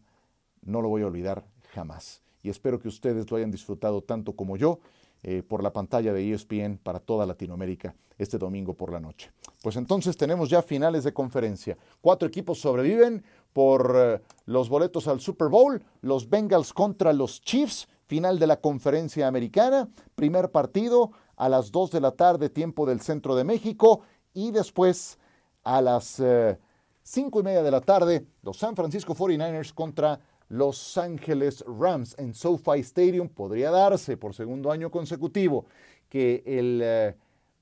no 0.60 0.82
lo 0.82 0.90
voy 0.90 1.00
a 1.00 1.06
olvidar 1.06 1.46
jamás. 1.70 2.20
Y 2.42 2.50
espero 2.50 2.78
que 2.78 2.88
ustedes 2.88 3.30
lo 3.30 3.38
hayan 3.38 3.50
disfrutado 3.50 4.02
tanto 4.02 4.36
como 4.36 4.58
yo 4.58 4.80
eh, 5.22 5.42
por 5.42 5.62
la 5.62 5.72
pantalla 5.72 6.12
de 6.12 6.34
ESPN 6.34 6.76
para 6.76 7.00
toda 7.00 7.24
Latinoamérica 7.24 7.94
este 8.18 8.36
domingo 8.36 8.74
por 8.74 8.92
la 8.92 9.00
noche. 9.00 9.30
Pues 9.62 9.76
entonces 9.76 10.16
tenemos 10.16 10.50
ya 10.50 10.60
finales 10.60 11.04
de 11.04 11.14
conferencia. 11.14 11.78
Cuatro 12.02 12.28
equipos 12.28 12.60
sobreviven 12.60 13.24
por 13.52 13.94
eh, 13.96 14.20
los 14.46 14.68
boletos 14.68 15.08
al 15.08 15.20
Super 15.20 15.48
Bowl, 15.48 15.82
los 16.00 16.28
Bengals 16.28 16.72
contra 16.72 17.12
los 17.12 17.40
Chiefs, 17.42 17.88
final 18.06 18.38
de 18.38 18.46
la 18.46 18.60
conferencia 18.60 19.26
americana, 19.26 19.88
primer 20.14 20.50
partido 20.50 21.12
a 21.36 21.48
las 21.48 21.72
2 21.72 21.90
de 21.90 22.00
la 22.00 22.12
tarde, 22.12 22.50
tiempo 22.50 22.86
del 22.86 23.00
centro 23.00 23.34
de 23.34 23.44
México, 23.44 24.02
y 24.34 24.50
después 24.50 25.18
a 25.64 25.80
las 25.80 26.20
eh, 26.20 26.58
cinco 27.02 27.40
y 27.40 27.42
media 27.42 27.62
de 27.62 27.70
la 27.70 27.80
tarde, 27.80 28.26
los 28.42 28.58
San 28.58 28.76
Francisco 28.76 29.14
49ers 29.14 29.72
contra 29.72 30.20
los 30.48 30.98
Ángeles 30.98 31.64
Rams 31.66 32.14
en 32.18 32.34
SoFi 32.34 32.80
Stadium. 32.80 33.28
Podría 33.28 33.70
darse 33.70 34.16
por 34.16 34.34
segundo 34.34 34.70
año 34.70 34.90
consecutivo 34.90 35.66
que 36.08 36.42
el, 36.46 36.80
eh, 36.82 37.16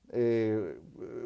eh, 0.09 0.79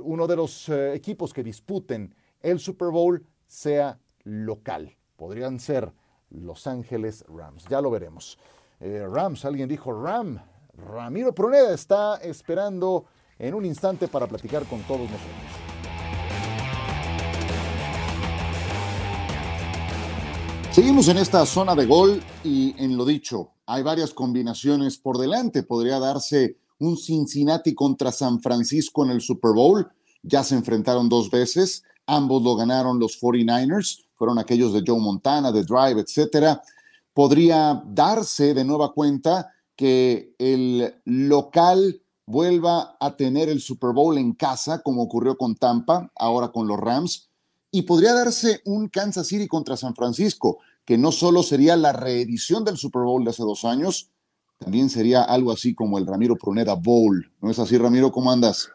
uno 0.03 0.27
de 0.27 0.36
los 0.36 0.69
equipos 0.69 1.34
que 1.34 1.43
disputen 1.43 2.13
el 2.41 2.60
Super 2.60 2.89
Bowl 2.89 3.25
sea 3.48 3.98
local. 4.25 4.98
Podrían 5.15 5.60
ser 5.62 5.94
Los 6.29 6.67
Ángeles 6.67 7.24
Rams. 7.29 7.63
Ya 7.70 7.79
lo 7.79 7.89
veremos. 7.89 8.38
Rams, 8.82 9.46
alguien 9.46 9.70
dijo 9.70 9.94
Ram. 9.94 10.38
Ramiro 10.74 11.34
Pruneda 11.34 11.74
está 11.74 12.17
esperando 12.17 13.05
en 13.39 13.53
un 13.53 13.65
instante 13.65 14.10
para 14.10 14.27
platicar 14.27 14.65
con 14.65 14.82
todos 14.82 15.10
nosotros. 15.10 15.65
Seguimos 20.72 21.08
en 21.08 21.17
esta 21.17 21.46
zona 21.46 21.74
de 21.74 21.86
gol 21.86 22.22
y 22.44 22.75
en 22.84 22.98
lo 22.98 23.05
dicho, 23.05 23.51
hay 23.65 23.82
varias 23.82 24.13
combinaciones 24.13 24.98
por 24.98 25.17
delante. 25.17 25.63
Podría 25.63 26.00
darse 26.00 26.58
un 26.79 26.98
Cincinnati 26.98 27.74
contra 27.74 28.12
San 28.12 28.41
Francisco 28.41 29.05
en 29.05 29.12
el 29.12 29.22
Super 29.22 29.53
Bowl. 29.53 29.89
Ya 30.22 30.44
se 30.44 30.55
enfrentaron 30.55 31.08
dos 31.08 31.32
veces. 31.32 31.84
Ambos 32.05 32.44
lo 32.44 32.58
ganaron 32.58 33.00
los 33.00 33.17
49ers. 33.22 34.04
Fueron 34.15 34.39
aquellos 34.39 34.74
de 34.74 34.84
Joe 34.86 35.00
Montana, 35.00 35.51
de 35.51 35.63
Drive, 35.63 36.01
etcétera. 36.01 36.62
Podría 37.13 37.81
darse 37.86 38.53
de 38.53 38.63
nueva 38.63 38.93
cuenta 38.93 39.51
que 39.75 40.34
el 40.39 40.95
local 41.05 42.01
vuelva 42.25 42.98
a 43.00 43.15
tener 43.15 43.50
el 43.50 43.62
Super 43.62 43.91
Bowl 43.91 44.17
en 44.17 44.34
casa, 44.34 44.81
como 44.81 45.03
ocurrió 45.03 45.38
con 45.38 45.55
Tampa, 45.55 46.12
ahora 46.15 46.50
con 46.50 46.67
los 46.67 46.79
Rams 46.79 47.29
y 47.75 47.81
podría 47.81 48.13
darse 48.13 48.62
un 48.63 48.88
Kansas 48.88 49.27
City 49.27 49.50
contra 49.50 49.75
San 49.75 49.93
Francisco, 49.95 50.60
que 50.86 50.98
no 50.98 51.12
solo 51.12 51.43
sería 51.43 51.75
la 51.75 51.91
reedición 51.91 52.63
del 52.63 52.77
Super 52.77 53.01
Bowl 53.01 53.25
de 53.25 53.31
hace 53.31 53.43
dos 53.43 53.65
años, 53.65 54.12
también 54.60 54.89
sería 54.89 55.24
algo 55.24 55.51
así 55.51 55.75
como 55.75 55.98
el 55.98 56.07
Ramiro 56.07 56.38
Pruneda 56.38 56.75
Bowl. 56.75 57.29
¿No 57.41 57.51
es 57.51 57.60
así, 57.60 57.77
Ramiro? 57.77 58.13
¿Cómo 58.13 58.31
andas? 58.31 58.69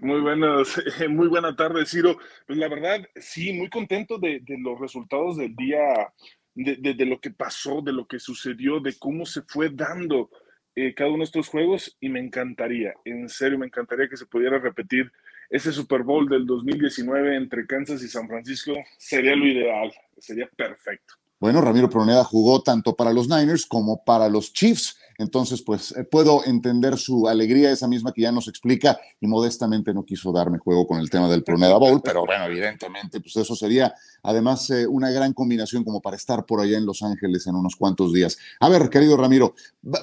Muy 0.00 0.20
buenas, 0.20 0.80
muy 1.08 1.28
buena 1.28 1.54
tarde, 1.56 1.86
Ciro. 1.86 2.18
Pues 2.46 2.58
la 2.58 2.68
verdad, 2.68 3.00
sí, 3.16 3.52
muy 3.52 3.68
contento 3.68 4.18
de, 4.18 4.42
los 4.58 4.78
resultados 4.78 5.36
del 5.36 5.54
día, 5.54 6.12
de, 6.54 7.06
lo 7.06 7.20
que 7.20 7.30
pasó, 7.30 7.80
de 7.82 7.92
lo 7.92 8.06
que 8.06 8.18
sucedió, 8.18 8.80
de 8.80 8.96
cómo 8.98 9.26
se 9.26 9.42
fue 9.42 9.70
dando 9.70 10.30
eh, 10.74 10.94
cada 10.94 11.10
uno 11.10 11.18
de 11.18 11.24
estos 11.24 11.48
juegos 11.48 11.96
y 12.00 12.08
me 12.08 12.20
encantaría, 12.20 12.94
en 13.04 13.28
serio, 13.28 13.58
me 13.58 13.66
encantaría 13.66 14.08
que 14.08 14.16
se 14.16 14.26
pudiera 14.26 14.58
repetir 14.58 15.10
ese 15.50 15.72
Super 15.72 16.02
Bowl 16.02 16.28
del 16.28 16.46
2019 16.46 17.36
entre 17.36 17.66
Kansas 17.66 18.02
y 18.02 18.08
San 18.08 18.26
Francisco 18.26 18.72
sería 18.98 19.36
lo 19.36 19.46
ideal, 19.46 19.92
sería 20.18 20.48
perfecto. 20.56 21.14
Bueno, 21.44 21.60
Ramiro 21.60 21.90
Proneda 21.90 22.24
jugó 22.24 22.62
tanto 22.62 22.96
para 22.96 23.12
los 23.12 23.28
Niners 23.28 23.66
como 23.66 24.02
para 24.02 24.30
los 24.30 24.54
Chiefs. 24.54 24.96
Entonces, 25.18 25.60
pues 25.60 25.94
eh, 25.94 26.02
puedo 26.02 26.42
entender 26.46 26.96
su 26.96 27.28
alegría, 27.28 27.70
esa 27.70 27.86
misma 27.86 28.12
que 28.12 28.22
ya 28.22 28.32
nos 28.32 28.48
explica, 28.48 28.98
y 29.20 29.26
modestamente 29.26 29.92
no 29.92 30.06
quiso 30.06 30.32
darme 30.32 30.56
juego 30.56 30.86
con 30.86 31.00
el 31.00 31.10
tema 31.10 31.28
del 31.28 31.44
Proneda 31.44 31.76
Bowl, 31.76 32.00
pero 32.02 32.24
bueno, 32.24 32.46
evidentemente, 32.46 33.20
pues 33.20 33.36
eso 33.36 33.54
sería 33.54 33.94
además 34.22 34.70
eh, 34.70 34.86
una 34.86 35.10
gran 35.10 35.34
combinación 35.34 35.84
como 35.84 36.00
para 36.00 36.16
estar 36.16 36.46
por 36.46 36.62
allá 36.62 36.78
en 36.78 36.86
Los 36.86 37.02
Ángeles 37.02 37.46
en 37.46 37.56
unos 37.56 37.76
cuantos 37.76 38.14
días. 38.14 38.38
A 38.58 38.70
ver, 38.70 38.88
querido 38.88 39.14
Ramiro, 39.18 39.54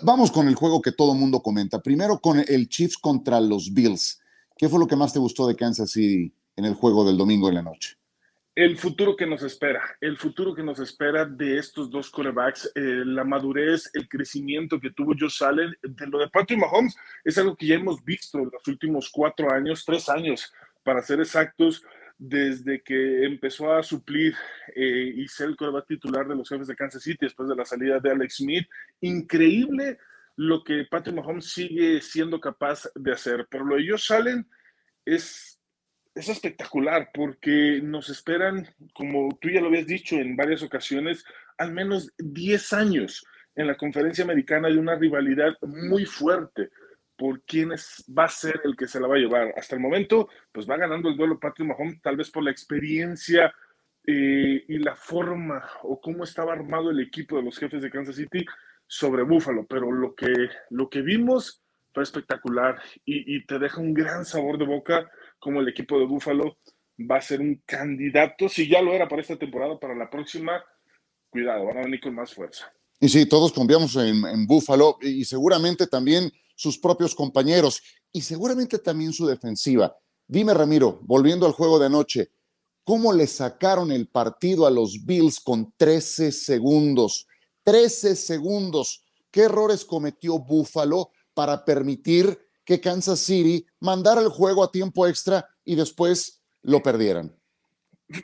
vamos 0.04 0.30
con 0.30 0.48
el 0.48 0.54
juego 0.54 0.80
que 0.80 0.92
todo 0.92 1.16
mundo 1.16 1.42
comenta. 1.42 1.82
Primero 1.82 2.20
con 2.20 2.38
el 2.38 2.70
Chiefs 2.70 3.00
contra 3.00 3.42
los 3.42 3.74
Bills. 3.74 4.20
¿Qué 4.56 4.70
fue 4.70 4.78
lo 4.78 4.86
que 4.86 4.96
más 4.96 5.12
te 5.12 5.18
gustó 5.18 5.48
de 5.48 5.56
Kansas 5.56 5.90
City 5.90 6.32
en 6.56 6.66
el 6.66 6.76
juego 6.76 7.04
del 7.04 7.18
domingo 7.18 7.50
en 7.50 7.56
la 7.56 7.64
noche? 7.64 7.98
El 8.54 8.78
futuro 8.78 9.16
que 9.16 9.26
nos 9.26 9.44
espera, 9.44 9.82
el 10.02 10.18
futuro 10.18 10.54
que 10.54 10.64
nos 10.64 10.80
espera 10.80 11.26
de 11.26 11.58
estos 11.58 11.90
dos 11.90 12.10
corebacks, 12.10 12.72
eh, 12.76 13.04
la 13.06 13.24
madurez, 13.24 13.90
el 13.94 14.10
crecimiento 14.10 14.80
que 14.80 14.92
tuvo 14.92 15.14
Josh 15.18 15.44
Allen, 15.44 15.74
de 15.82 16.08
lo 16.08 16.20
de 16.20 16.30
Patrick 16.30 16.60
Mahomes, 16.60 16.96
es 17.24 17.38
algo 17.38 17.56
que 17.56 17.68
ya 17.68 17.76
hemos 17.76 18.04
visto 18.04 18.40
en 18.40 18.50
los 18.52 18.68
últimos 18.68 19.10
cuatro 19.10 19.52
años, 19.52 19.86
tres 19.86 20.10
años, 20.10 20.52
para 20.84 21.02
ser 21.02 21.20
exactos, 21.20 21.84
desde 22.18 22.84
que 22.84 23.26
empezó 23.26 23.74
a 23.74 23.82
suplir 23.82 24.36
eh, 24.76 25.12
y 25.16 25.28
ser 25.28 25.48
el 25.48 25.56
coreback 25.56 25.88
titular 25.88 26.28
de 26.28 26.36
los 26.36 26.48
jefes 26.48 26.68
de 26.68 26.76
Kansas 26.76 27.02
City 27.02 27.18
después 27.22 27.50
de 27.50 27.56
la 27.56 27.66
salida 27.66 28.00
de 28.00 28.12
Alex 28.12 28.36
Smith. 28.36 28.68
Increíble 29.00 29.98
lo 30.36 30.64
que 30.64 30.86
Patrick 30.86 31.16
Mahomes 31.16 31.52
sigue 31.52 32.00
siendo 32.00 32.40
capaz 32.40 32.88
de 32.94 33.12
hacer, 33.12 33.48
pero 33.50 33.66
lo 33.66 33.76
de 33.76 33.90
Josh 33.90 34.14
Allen 34.14 34.48
es 35.04 35.51
es 36.14 36.30
espectacular 36.30 37.10
porque 37.14 37.80
nos 37.82 38.10
esperan, 38.10 38.68
como 38.94 39.38
tú 39.40 39.50
ya 39.50 39.62
lo 39.62 39.68
habías 39.68 39.88
dicho 39.88 40.16
en 40.16 40.36
varias 40.36 40.62
ocasiones, 40.64 41.24
al 41.58 41.72
menos 41.72 42.12
10 42.18 42.74
años 42.74 43.26
en 43.56 43.68
la 43.68 43.78
conferencia 43.78 44.24
americana 44.24 44.68
de 44.68 44.78
una 44.78 44.96
rivalidad 44.96 45.54
muy 45.62 46.06
fuerte 46.06 46.70
por 47.18 47.42
quién 47.44 47.72
es, 47.72 48.04
va 48.18 48.26
a 48.26 48.30
ser 48.30 48.62
el 48.64 48.76
que 48.76 48.88
se 48.88 49.00
la 49.00 49.08
va 49.08 49.16
a 49.16 49.20
llevar. 49.20 49.54
Hasta 49.56 49.76
el 49.76 49.82
momento, 49.82 50.28
pues 50.52 50.70
va 50.70 50.78
ganando 50.78 51.10
el 51.10 51.18
duelo 51.18 51.40
Patrick 51.40 51.68
Mahomes, 51.68 52.02
tal 52.02 52.18
vez 52.18 52.32
por 52.32 52.44
la 52.44 52.52
experiencia 52.52 53.54
eh, 54.06 54.66
y 54.68 54.80
la 54.80 54.96
forma 54.96 55.64
o 55.84 56.02
cómo 56.02 56.24
estaba 56.24 56.54
armado 56.54 56.90
el 56.90 57.00
equipo 57.00 57.38
de 57.38 57.44
los 57.44 57.58
jefes 57.58 57.82
de 57.84 57.92
Kansas 57.92 58.16
City 58.16 58.44
sobre 58.88 59.24
Buffalo, 59.24 59.66
pero 59.68 59.92
lo 59.92 60.16
que, 60.16 60.34
lo 60.72 60.90
que 60.90 61.02
vimos 61.02 61.61
fue 61.94 62.04
espectacular 62.04 62.80
y, 63.06 63.46
te 63.46 63.60
deja 63.60 63.82
un 63.82 63.94
gran 63.94 64.26
sabor 64.26 64.58
de 64.58 64.66
boca 64.66 65.10
como 65.40 65.60
el 65.60 65.68
equipo 65.68 66.00
de 66.00 66.06
Búfalo 66.06 66.58
va 67.00 67.18
a 67.18 67.22
ser 67.22 67.42
un 67.42 67.62
candidato, 67.66 68.48
si 68.48 68.68
ya 68.70 68.82
lo 68.82 68.94
era 68.94 69.08
para 69.08 69.22
esta 69.22 69.38
temporada, 69.38 69.80
para 69.80 69.96
la 69.96 70.10
próxima, 70.10 70.64
cuidado, 71.30 71.66
van 71.66 71.78
a 71.78 71.82
venir 71.84 72.00
con 72.00 72.14
más 72.14 72.34
fuerza. 72.34 72.72
Y 73.00 73.10
sí, 73.10 73.26
todos 73.26 73.52
confiamos 73.52 73.96
en, 73.96 74.24
en 74.26 74.46
Búfalo 74.46 74.98
y 75.02 75.26
seguramente 75.26 75.88
también 75.88 76.32
sus 76.56 76.78
propios 76.78 77.16
compañeros 77.16 77.82
y 78.12 78.22
seguramente 78.22 78.78
también 78.78 79.14
su 79.14 79.26
defensiva. 79.26 79.96
Dime, 80.28 80.54
Ramiro, 80.54 81.00
volviendo 81.04 81.46
al 81.46 81.54
juego 81.54 81.80
de 81.80 81.88
anoche, 81.88 82.32
¿cómo 82.84 83.12
le 83.12 83.26
sacaron 83.26 83.92
el 83.92 84.08
partido 84.08 84.68
a 84.68 84.72
los 84.72 85.06
Bills 85.06 85.40
con 85.40 85.74
13 85.76 86.32
segundos? 86.32 87.28
13 87.64 88.16
segundos. 88.16 89.04
¿Qué 89.32 89.42
errores 89.42 89.86
cometió 89.86 90.40
Búfalo 90.40 91.12
para 91.42 91.66
permitir 91.66 92.38
que 92.64 92.80
Kansas 92.80 93.20
City 93.20 93.66
mandara 93.80 94.22
el 94.22 94.30
juego 94.30 94.64
a 94.64 94.72
tiempo 94.72 95.08
extra 95.08 95.44
y 95.66 95.74
después 95.74 96.44
lo 96.62 96.84
perdieran. 96.84 97.36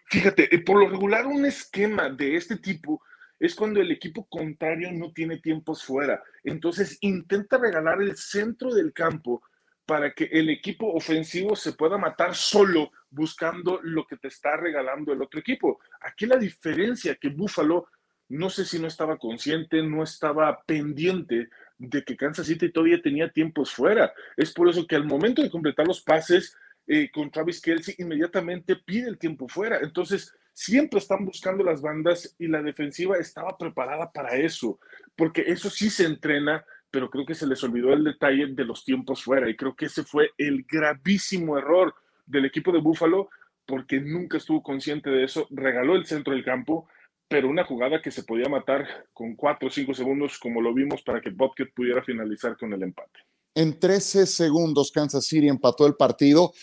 Fíjate, 0.06 0.54
eh, 0.54 0.60
por 0.60 0.80
lo 0.80 0.88
regular 0.88 1.26
un 1.26 1.44
esquema 1.48 2.12
de 2.12 2.36
este 2.36 2.58
tipo 2.58 3.02
es 3.40 3.56
cuando 3.56 3.82
el 3.82 3.90
equipo 3.90 4.28
contrario 4.30 4.92
no 4.92 5.14
tiene 5.14 5.40
tiempos 5.40 5.84
fuera. 5.84 6.22
Entonces 6.44 7.00
intenta 7.02 7.58
regalar 7.58 8.04
el 8.04 8.16
centro 8.16 8.72
del 8.72 8.94
campo 8.94 9.42
para 9.88 10.14
que 10.14 10.26
el 10.26 10.52
equipo 10.52 10.94
ofensivo 10.94 11.56
se 11.56 11.74
pueda 11.74 11.98
matar 11.98 12.36
solo 12.36 12.92
buscando 13.10 13.80
lo 13.82 14.06
que 14.06 14.18
te 14.18 14.28
está 14.28 14.58
regalando 14.58 15.12
el 15.12 15.24
otro 15.24 15.40
equipo. 15.40 15.80
Aquí 16.02 16.28
la 16.28 16.38
diferencia 16.38 17.16
que 17.16 17.30
Buffalo, 17.30 17.88
no 18.30 18.52
sé 18.52 18.64
si 18.64 18.78
no 18.78 18.86
estaba 18.86 19.18
consciente, 19.18 19.82
no 19.82 20.04
estaba 20.04 20.62
pendiente 20.68 21.50
de 21.78 22.04
que 22.04 22.18
Kansas 22.18 22.48
City 22.48 22.72
todavía 22.72 23.02
tenía 23.02 23.30
tiempos 23.30 23.72
fuera. 23.72 24.14
Es 24.36 24.52
por 24.52 24.70
eso 24.70 24.88
que 24.88 24.96
al 24.96 25.06
momento 25.06 25.42
de 25.42 25.50
completar 25.50 25.88
los 25.88 26.02
pases 26.02 26.56
eh, 26.88 27.12
con 27.12 27.30
Travis 27.30 27.62
Kelsey, 27.62 27.96
inmediatamente 27.98 28.78
pide 28.78 29.10
el 29.10 29.18
tiempo 29.18 29.48
fuera. 29.48 29.80
Entonces, 29.82 30.34
siempre 30.54 31.00
están 31.00 31.26
buscando 31.26 31.64
las 31.64 31.82
bandas 31.82 32.36
y 32.40 32.48
la 32.48 32.64
defensiva 32.64 33.18
estaba 33.18 33.58
preparada 33.58 34.12
para 34.12 34.36
eso, 34.38 34.80
porque 35.16 35.44
eso 35.48 35.70
sí 35.70 35.90
se 35.90 36.06
entrena, 36.06 36.66
pero 36.90 37.10
creo 37.10 37.26
que 37.26 37.36
se 37.36 37.46
les 37.46 37.64
olvidó 37.64 37.94
el 37.94 38.06
detalle 38.06 38.48
de 38.48 38.66
los 38.66 38.86
tiempos 38.86 39.22
fuera. 39.22 39.50
Y 39.50 39.56
creo 39.56 39.76
que 39.76 39.86
ese 39.86 40.04
fue 40.04 40.32
el 40.38 40.64
gravísimo 40.64 41.58
error 41.58 41.94
del 42.26 42.46
equipo 42.46 42.72
de 42.72 42.80
Buffalo, 42.80 43.30
porque 43.66 44.00
nunca 44.00 44.38
estuvo 44.38 44.64
consciente 44.64 45.10
de 45.10 45.26
eso, 45.26 45.46
regaló 45.52 45.96
el 45.96 46.06
centro 46.06 46.34
del 46.34 46.46
campo 46.46 46.88
pero 47.28 47.50
una 47.50 47.66
jugada 47.66 48.02
que 48.02 48.12
se 48.12 48.24
podía 48.24 48.50
matar 48.50 48.88
con 49.14 49.36
cuatro 49.36 49.68
o 49.68 49.72
cinco 49.72 49.94
segundos, 49.94 50.40
como 50.40 50.62
lo 50.62 50.74
vimos, 50.74 51.02
para 51.02 51.22
que 51.22 51.30
Bobcat 51.30 51.70
pudiera 51.76 52.04
finalizar 52.04 52.58
con 52.58 52.72
el 52.74 52.84
empate. 52.84 53.20
En 53.54 53.80
13 53.80 54.26
segundos, 54.28 54.92
Kansas 54.92 55.26
City 55.26 55.48
empató 55.48 55.88
el 55.88 55.96
partido. 55.96 56.54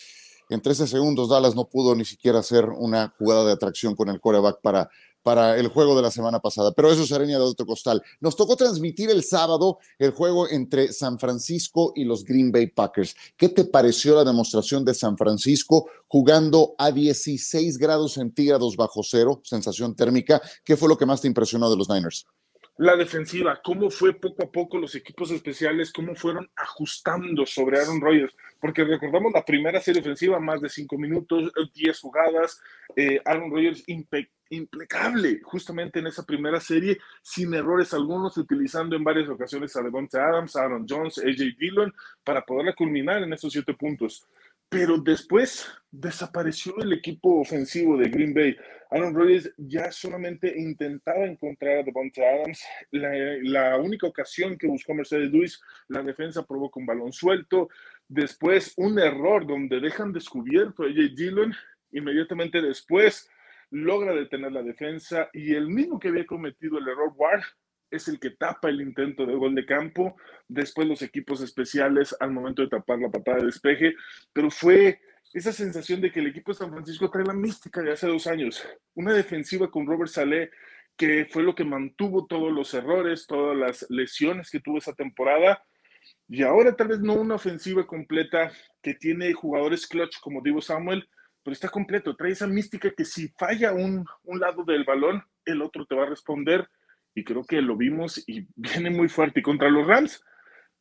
En 0.49 0.61
13 0.61 0.87
segundos, 0.87 1.29
Dallas 1.29 1.55
no 1.55 1.67
pudo 1.67 1.95
ni 1.95 2.05
siquiera 2.05 2.39
hacer 2.39 2.65
una 2.65 3.13
jugada 3.17 3.45
de 3.45 3.51
atracción 3.51 3.95
con 3.95 4.09
el 4.09 4.19
coreback 4.19 4.61
para 4.61 4.89
para 5.25 5.57
el 5.57 5.69
juego 5.69 5.95
de 5.95 6.03
la 6.03 6.11
semana 6.11 6.39
pasada, 6.39 6.71
pero 6.71 6.91
eso 6.91 7.03
sería 7.03 7.39
de 7.39 7.43
otro 7.43 7.65
costal. 7.65 7.99
Nos 8.19 8.35
tocó 8.35 8.55
transmitir 8.55 9.09
el 9.09 9.23
sábado 9.23 9.79
el 9.97 10.11
juego 10.11 10.47
entre 10.47 10.93
San 10.93 11.17
Francisco 11.17 11.93
y 11.95 12.03
los 12.03 12.23
Green 12.23 12.51
Bay 12.51 12.67
Packers. 12.67 13.15
¿Qué 13.35 13.49
te 13.49 13.65
pareció 13.65 14.13
la 14.13 14.23
demostración 14.23 14.85
de 14.85 14.93
San 14.93 15.17
Francisco 15.17 15.89
jugando 16.07 16.75
a 16.77 16.91
16 16.91 17.79
grados 17.79 18.13
centígrados 18.13 18.77
bajo 18.77 19.01
cero, 19.01 19.41
sensación 19.43 19.95
térmica? 19.95 20.39
¿Qué 20.63 20.77
fue 20.77 20.87
lo 20.87 20.95
que 20.95 21.07
más 21.07 21.21
te 21.21 21.27
impresionó 21.27 21.71
de 21.71 21.77
los 21.77 21.89
Niners? 21.89 22.27
la 22.77 22.97
defensiva, 22.97 23.61
cómo 23.63 23.89
fue 23.89 24.13
poco 24.13 24.43
a 24.43 24.51
poco 24.51 24.77
los 24.77 24.95
equipos 24.95 25.31
especiales, 25.31 25.93
cómo 25.93 26.13
fueron 26.13 26.51
ajustando 26.57 27.45
sobre 27.45 27.79
Aaron 27.79 28.01
Rodgers, 28.01 28.35
porque 28.59 28.83
recordamos 28.83 29.31
la 29.31 29.45
primera 29.45 29.79
serie 29.79 30.01
ofensiva, 30.01 30.41
más 30.41 30.59
de 30.59 30.67
cinco 30.67 30.97
minutos, 30.97 31.53
10 31.73 31.99
jugadas, 32.01 32.61
eh, 32.97 33.21
Aaron 33.23 33.49
Rodgers 33.49 33.81
impecable 33.87 34.34
justamente 35.43 35.99
en 35.99 36.07
esa 36.07 36.23
primera 36.23 36.59
serie, 36.59 36.97
sin 37.21 37.53
errores 37.53 37.93
algunos, 37.93 38.37
utilizando 38.37 38.95
en 38.95 39.03
varias 39.03 39.29
ocasiones 39.29 39.75
a 39.75 39.81
Devonta 39.81 40.23
Adams, 40.25 40.55
Aaron 40.55 40.85
Jones, 40.87 41.17
AJ 41.17 41.57
Dillon, 41.57 41.93
para 42.23 42.45
poderla 42.45 42.73
culminar 42.73 43.23
en 43.23 43.33
esos 43.33 43.51
siete 43.51 43.73
puntos 43.73 44.27
pero 44.69 44.97
después 44.97 45.71
desapareció 45.91 46.75
el 46.79 46.93
equipo 46.93 47.39
ofensivo 47.39 47.97
de 47.97 48.09
Green 48.09 48.33
Bay. 48.33 48.55
Aaron 48.91 49.13
Rodgers 49.13 49.51
ya 49.57 49.91
solamente 49.91 50.53
intentaba 50.59 51.25
encontrar 51.25 51.79
a 51.79 51.83
Devonta 51.83 52.21
Adams. 52.21 52.63
La, 52.91 53.77
única 53.77 54.07
ocasión 54.07 54.57
que 54.57 54.67
buscó 54.67 54.93
Mercedes 54.93 55.31
Luis, 55.31 55.61
la 55.87 56.01
defensa 56.01 56.45
provoca 56.45 56.79
un 56.79 56.85
balón 56.85 57.13
suelto. 57.13 57.69
Después, 58.07 58.73
un 58.77 58.99
error 58.99 59.45
donde 59.45 59.79
dejan 59.79 60.11
descubierto 60.11 60.83
a 60.83 60.87
J. 60.87 61.01
Dillon. 61.15 61.53
Inmediatamente 61.91 62.61
después, 62.61 63.29
logra 63.71 64.13
detener 64.13 64.51
la 64.51 64.63
defensa 64.63 65.29
y 65.33 65.53
el 65.53 65.67
mismo 65.67 65.99
que 65.99 66.09
había 66.09 66.25
cometido 66.25 66.77
el 66.77 66.87
error 66.87 67.13
Ward 67.15 67.43
es 67.91 68.07
el 68.07 68.19
que 68.19 68.31
tapa 68.31 68.69
el 68.69 68.81
intento 68.81 69.25
de 69.25 69.35
gol 69.35 69.55
de 69.55 69.65
campo, 69.65 70.15
después 70.47 70.87
los 70.87 71.01
equipos 71.01 71.41
especiales 71.41 72.15
al 72.19 72.31
momento 72.31 72.61
de 72.61 72.69
tapar 72.69 72.99
la 72.99 73.09
patada 73.09 73.37
de 73.37 73.45
despeje, 73.45 73.93
pero 74.33 74.49
fue 74.49 74.99
esa 75.33 75.51
sensación 75.51 76.01
de 76.01 76.11
que 76.11 76.19
el 76.19 76.27
equipo 76.27 76.51
de 76.51 76.57
San 76.57 76.71
Francisco 76.71 77.09
trae 77.09 77.25
la 77.25 77.33
mística 77.33 77.81
de 77.81 77.91
hace 77.91 78.07
dos 78.07 78.27
años, 78.27 78.67
una 78.93 79.13
defensiva 79.13 79.69
con 79.69 79.85
Robert 79.85 80.09
Saleh 80.09 80.49
que 80.97 81.25
fue 81.25 81.43
lo 81.43 81.55
que 81.55 81.65
mantuvo 81.65 82.25
todos 82.25 82.51
los 82.51 82.73
errores, 82.73 83.27
todas 83.27 83.57
las 83.57 83.85
lesiones 83.89 84.49
que 84.49 84.61
tuvo 84.61 84.77
esa 84.77 84.93
temporada, 84.93 85.61
y 86.27 86.43
ahora 86.43 86.75
tal 86.75 86.89
vez 86.89 86.99
no 86.99 87.13
una 87.13 87.35
ofensiva 87.35 87.85
completa 87.85 88.51
que 88.81 88.93
tiene 88.93 89.33
jugadores 89.33 89.87
clutch 89.87 90.19
como 90.21 90.41
Divo 90.41 90.61
Samuel, 90.61 91.07
pero 91.45 91.53
está 91.53 91.69
completo, 91.69 92.15
trae 92.15 92.31
esa 92.31 92.47
mística 92.47 92.91
que 92.91 93.05
si 93.05 93.27
falla 93.27 93.71
un, 93.71 94.03
un 94.23 94.39
lado 94.39 94.63
del 94.63 94.83
balón, 94.83 95.23
el 95.45 95.61
otro 95.61 95.85
te 95.85 95.93
va 95.93 96.01
a 96.01 96.09
responder 96.09 96.67
y 97.13 97.23
creo 97.23 97.43
que 97.43 97.61
lo 97.61 97.77
vimos 97.77 98.17
y 98.27 98.47
viene 98.55 98.89
muy 98.89 99.07
fuerte. 99.07 99.41
Y 99.41 99.43
contra 99.43 99.69
los 99.69 99.85
Rams, 99.85 100.23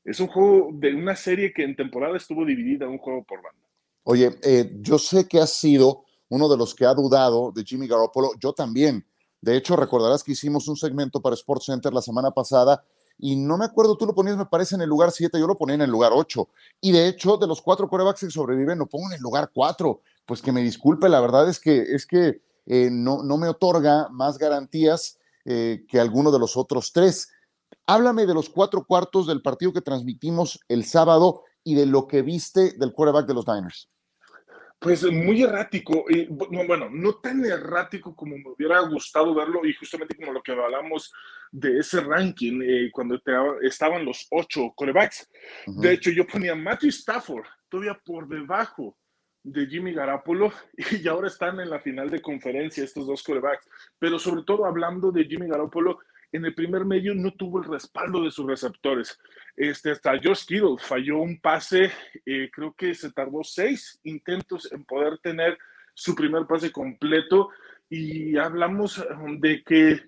es 0.04 0.20
un 0.20 0.28
juego 0.28 0.70
de 0.72 0.94
una 0.94 1.16
serie 1.16 1.52
que 1.52 1.64
en 1.64 1.76
temporada 1.76 2.16
estuvo 2.16 2.46
dividida, 2.46 2.88
un 2.88 2.96
juego 2.96 3.22
por 3.24 3.42
banda. 3.42 3.60
Oye, 4.04 4.30
eh, 4.42 4.70
yo 4.80 4.98
sé 4.98 5.28
que 5.28 5.38
has 5.38 5.52
sido 5.52 6.06
uno 6.30 6.48
de 6.48 6.56
los 6.56 6.74
que 6.74 6.86
ha 6.86 6.94
dudado 6.94 7.52
de 7.52 7.62
Jimmy 7.62 7.86
Garoppolo, 7.86 8.30
yo 8.40 8.54
también. 8.54 9.06
De 9.42 9.58
hecho, 9.58 9.76
recordarás 9.76 10.24
que 10.24 10.32
hicimos 10.32 10.66
un 10.68 10.76
segmento 10.76 11.20
para 11.20 11.34
Sports 11.34 11.66
Center 11.66 11.92
la 11.92 12.00
semana 12.00 12.30
pasada 12.30 12.82
y 13.18 13.36
no 13.36 13.56
me 13.56 13.64
acuerdo, 13.64 13.96
tú 13.96 14.06
lo 14.06 14.14
ponías, 14.14 14.36
me 14.36 14.46
parece, 14.46 14.74
en 14.74 14.82
el 14.82 14.88
lugar 14.88 15.12
7, 15.12 15.38
yo 15.38 15.46
lo 15.46 15.56
ponía 15.56 15.76
en 15.76 15.82
el 15.82 15.90
lugar 15.90 16.12
8. 16.14 16.48
Y 16.80 16.92
de 16.92 17.08
hecho, 17.08 17.36
de 17.36 17.46
los 17.46 17.62
cuatro 17.62 17.88
corebacks 17.88 18.20
que 18.20 18.30
sobreviven, 18.30 18.78
lo 18.78 18.86
pongo 18.86 19.06
en 19.06 19.14
el 19.14 19.20
lugar 19.20 19.50
4. 19.54 20.00
Pues 20.26 20.42
que 20.42 20.52
me 20.52 20.62
disculpe, 20.62 21.08
la 21.08 21.20
verdad 21.20 21.48
es 21.48 21.60
que, 21.60 21.82
es 21.82 22.06
que 22.06 22.42
eh, 22.66 22.88
no, 22.90 23.22
no 23.22 23.36
me 23.36 23.48
otorga 23.48 24.08
más 24.10 24.38
garantías 24.38 25.18
eh, 25.44 25.84
que 25.88 26.00
alguno 26.00 26.32
de 26.32 26.38
los 26.38 26.56
otros 26.56 26.92
tres. 26.92 27.30
Háblame 27.86 28.24
de 28.26 28.34
los 28.34 28.48
cuatro 28.48 28.86
cuartos 28.86 29.26
del 29.26 29.42
partido 29.42 29.72
que 29.72 29.82
transmitimos 29.82 30.60
el 30.68 30.84
sábado 30.84 31.42
y 31.62 31.74
de 31.74 31.86
lo 31.86 32.06
que 32.06 32.22
viste 32.22 32.72
del 32.78 32.92
quarterback 32.92 33.26
de 33.26 33.34
los 33.34 33.46
Niners. 33.46 33.90
Pues 34.84 35.02
muy 35.10 35.42
errático, 35.42 36.04
y, 36.10 36.26
bueno, 36.26 36.90
no 36.90 37.14
tan 37.14 37.42
errático 37.42 38.14
como 38.14 38.36
me 38.36 38.50
hubiera 38.50 38.80
gustado 38.80 39.34
verlo 39.34 39.64
y 39.64 39.72
justamente 39.72 40.14
como 40.14 40.30
lo 40.30 40.42
que 40.42 40.52
hablamos 40.52 41.10
de 41.50 41.78
ese 41.78 42.02
ranking 42.02 42.60
eh, 42.62 42.90
cuando 42.92 43.18
estaban 43.62 44.04
los 44.04 44.26
ocho 44.30 44.74
corebacks. 44.76 45.26
De 45.66 45.94
hecho, 45.94 46.10
yo 46.10 46.26
ponía 46.26 46.54
Matthew 46.54 46.90
Stafford 46.90 47.46
todavía 47.70 47.98
por 48.04 48.28
debajo 48.28 48.94
de 49.42 49.66
Jimmy 49.66 49.94
Garapolo 49.94 50.52
y 51.02 51.08
ahora 51.08 51.28
están 51.28 51.60
en 51.60 51.70
la 51.70 51.80
final 51.80 52.10
de 52.10 52.20
conferencia 52.20 52.84
estos 52.84 53.06
dos 53.06 53.22
corebacks. 53.22 53.66
Pero 53.98 54.18
sobre 54.18 54.42
todo 54.42 54.66
hablando 54.66 55.10
de 55.10 55.24
Jimmy 55.24 55.48
Garapolo, 55.48 55.98
en 56.34 56.44
el 56.44 56.54
primer 56.54 56.84
medio 56.84 57.14
no 57.14 57.32
tuvo 57.32 57.62
el 57.62 57.68
respaldo 57.68 58.24
de 58.24 58.30
sus 58.32 58.44
receptores. 58.44 59.18
Este, 59.56 59.92
hasta 59.92 60.18
George 60.18 60.42
Kittle 60.46 60.76
falló 60.78 61.18
un 61.18 61.40
pase, 61.40 61.92
eh, 62.26 62.50
creo 62.52 62.74
que 62.76 62.92
se 62.92 63.12
tardó 63.12 63.44
seis 63.44 64.00
intentos 64.02 64.70
en 64.72 64.84
poder 64.84 65.18
tener 65.18 65.56
su 65.94 66.12
primer 66.14 66.44
pase 66.46 66.72
completo. 66.72 67.50
Y 67.88 68.36
hablamos 68.36 68.98
um, 68.98 69.38
de 69.38 69.62
que 69.62 70.00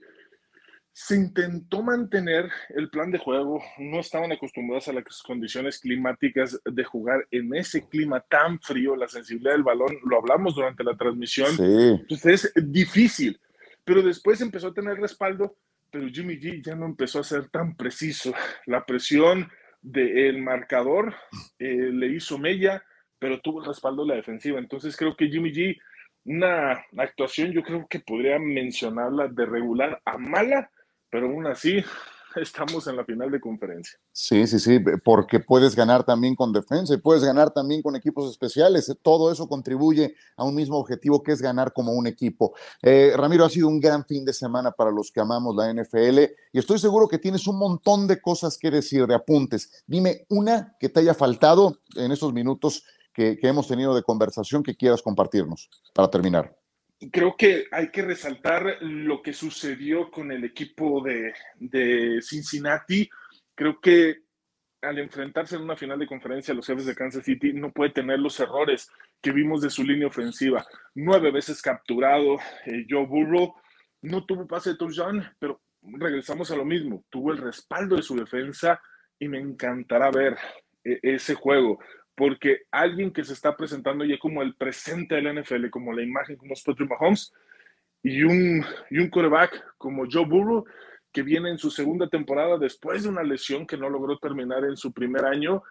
se 0.91 1.15
intentó 1.15 1.83
mantener 1.83 2.51
el 2.71 2.91
plan 2.91 3.13
de 3.13 3.19
juego, 3.19 3.63
no 3.79 4.01
estaban 4.01 4.33
acostumbrados 4.33 4.89
a 4.89 4.95
las 4.95 5.23
condiciones 5.23 5.79
climáticas 5.79 6.59
de 6.65 6.85
jugar 6.85 7.25
en 7.31 7.55
ese 7.55 7.87
clima 7.87 8.19
tan 8.19 8.59
frío, 8.61 8.97
la 8.97 9.07
sensibilidad 9.07 9.53
del 9.53 9.63
balón, 9.63 9.95
lo 10.05 10.17
hablamos 10.17 10.55
durante 10.55 10.83
la 10.83 10.97
transmisión, 10.97 11.51
entonces 11.61 12.51
es 12.55 12.73
difícil, 12.73 13.39
pero 13.85 14.01
después 14.01 14.41
empezó 14.41 14.69
a 14.69 14.73
tener 14.73 14.97
respaldo, 14.97 15.55
pero 15.97 16.11
Jimmy 16.11 16.39
G 16.39 16.63
ya 16.63 16.75
no 16.75 16.85
empezó 16.85 17.21
a 17.21 17.25
ser 17.25 17.49
tan 17.49 17.75
preciso, 17.75 18.35
la 18.67 18.85
presión 18.85 19.51
del 19.81 20.43
marcador 20.43 21.15
eh, 21.59 21.91
le 21.91 22.09
hizo 22.09 22.37
mella, 22.37 22.85
pero 23.19 23.41
tuvo 23.41 23.61
el 23.63 23.67
respaldo 23.69 24.03
de 24.03 24.11
la 24.11 24.17
defensiva, 24.17 24.59
entonces 24.59 24.95
creo 24.95 25.17
que 25.17 25.31
Jimmy 25.31 25.53
G, 25.53 25.81
una 26.27 26.85
actuación 26.99 27.53
yo 27.53 27.63
creo 27.63 27.87
que 27.89 28.01
podría 28.01 28.39
mencionarla 28.39 29.29
de 29.29 29.47
regular 29.47 30.03
a 30.05 30.19
mala, 30.19 30.71
pero 31.09 31.29
aún 31.29 31.47
así 31.47 31.83
estamos 32.43 32.87
en 32.87 32.97
la 32.97 33.05
final 33.05 33.31
de 33.31 33.41
conferencia. 33.41 33.99
Sí, 34.13 34.47
sí, 34.47 34.59
sí, 34.59 34.79
porque 35.05 35.41
puedes 35.41 35.75
ganar 35.75 36.05
también 36.05 36.35
con 36.35 36.53
defensa 36.53 36.95
y 36.95 36.99
puedes 36.99 37.25
ganar 37.25 37.51
también 37.51 37.83
con 37.83 37.97
equipos 37.97 38.31
especiales. 38.31 38.95
Todo 39.03 39.33
eso 39.33 39.49
contribuye 39.49 40.15
a 40.37 40.45
un 40.45 40.55
mismo 40.55 40.77
objetivo 40.77 41.23
que 41.23 41.33
es 41.33 41.41
ganar 41.41 41.73
como 41.73 41.93
un 41.93 42.07
equipo. 42.07 42.55
Eh, 42.83 43.13
Ramiro, 43.17 43.45
ha 43.45 43.51
sido 43.51 43.69
un 43.69 43.81
gran 43.81 44.05
fin 44.05 44.25
de 44.25 44.33
semana 44.33 44.71
para 44.71 44.91
los 44.91 45.11
que 45.11 45.21
amamos 45.21 45.57
la 45.57 45.73
NFL 45.73 46.19
y 46.53 46.59
estoy 46.59 46.79
seguro 46.79 47.09
que 47.09 47.19
tienes 47.19 47.47
un 47.47 47.59
montón 47.59 48.07
de 48.07 48.21
cosas 48.21 48.59
que 48.59 48.71
decir, 48.71 49.07
de 49.07 49.15
apuntes. 49.15 49.85
Dime 49.87 50.27
una 50.29 50.77
que 50.79 50.89
te 50.89 51.01
haya 51.01 51.15
faltado 51.15 51.77
en 51.95 52.13
estos 52.13 52.33
minutos 52.33 52.85
que 53.13 53.39
hemos 53.43 53.67
tenido 53.67 53.95
de 53.95 54.03
conversación 54.03 54.63
que 54.63 54.77
quieras 54.77 55.01
compartirnos 55.01 55.71
para 55.95 56.11
terminar 56.11 56.55
creo 57.13 57.37
que 57.37 57.67
hay 57.71 57.91
que 57.91 58.03
resaltar 58.03 58.79
lo 58.81 59.23
que 59.23 59.33
sucedió 59.33 60.11
con 60.11 60.33
el 60.33 60.45
equipo 60.45 61.03
de, 61.03 61.35
de, 61.57 62.21
Cincinnati. 62.23 63.09
Creo 63.55 63.81
que 63.81 64.23
al 64.83 64.99
enfrentarse 64.99 65.57
en 65.57 65.63
una 65.63 65.77
final 65.77 65.99
de 65.99 66.07
conferencia 66.07 66.55
los 66.55 66.67
jefes 66.67 66.87
de 66.87 66.95
Kansas 66.95 67.25
City 67.25 67.53
no 67.53 67.73
puede 67.73 67.91
tener 67.91 68.19
los 68.19 68.39
errores 68.41 68.91
que 69.21 69.33
vimos 69.33 69.61
de 69.61 69.71
su 69.71 69.83
línea 69.83 70.07
ofensiva. 70.07 70.67
Nueve 70.95 71.31
veces 71.31 71.61
capturado, 71.61 72.37
eh, 72.67 72.87
Joe 72.89 73.07
Burrow 73.07 73.55
no 74.03 74.25
tuvo 74.25 74.47
pase 74.47 74.71
de 74.71 74.77
touchdown, 74.77 75.25
pero 75.39 75.63
regresamos 75.83 76.51
a 76.51 76.57
lo 76.57 76.65
mismo. 76.65 77.05
Tuvo 77.11 77.33
el 77.33 77.39
respaldo 77.39 77.97
de 77.97 78.03
su 78.03 78.17
defensa 78.17 78.81
y 79.19 79.29
me 79.29 79.39
encantará 79.39 80.11
ver 80.11 80.37
eh, 80.85 80.99
ese 81.03 81.35
juego 81.35 81.79
porque 82.17 82.63
alguien 82.71 83.13
que 83.13 83.25
se 83.25 83.35
está 83.35 83.57
presentando 83.57 84.05
ya 84.05 84.19
como 84.19 84.43
el 84.43 84.55
presente 84.57 85.15
del 85.15 85.41
NFL, 85.41 85.69
como 85.71 85.93
la 85.93 86.03
imagen 86.03 86.37
como 86.37 86.55
es 86.55 86.63
Patrick 86.63 86.91
Mahomes, 86.91 87.33
y 88.03 88.23
un, 88.23 88.65
y 88.91 88.99
un 88.99 89.11
quarterback 89.11 89.75
como 89.77 90.05
Joe 90.11 90.25
Burrow, 90.25 90.65
que 91.13 91.23
viene 91.23 91.51
en 91.51 91.59
su 91.59 91.71
segunda 91.71 92.09
temporada 92.09 92.59
después 92.59 93.03
de 93.03 93.09
una 93.09 93.23
lesión 93.23 93.67
que 93.67 93.77
no 93.77 93.89
logró 93.89 94.19
terminar 94.19 94.65
en 94.65 94.77
su 94.77 94.93
primer 94.93 95.25
año, 95.25 95.63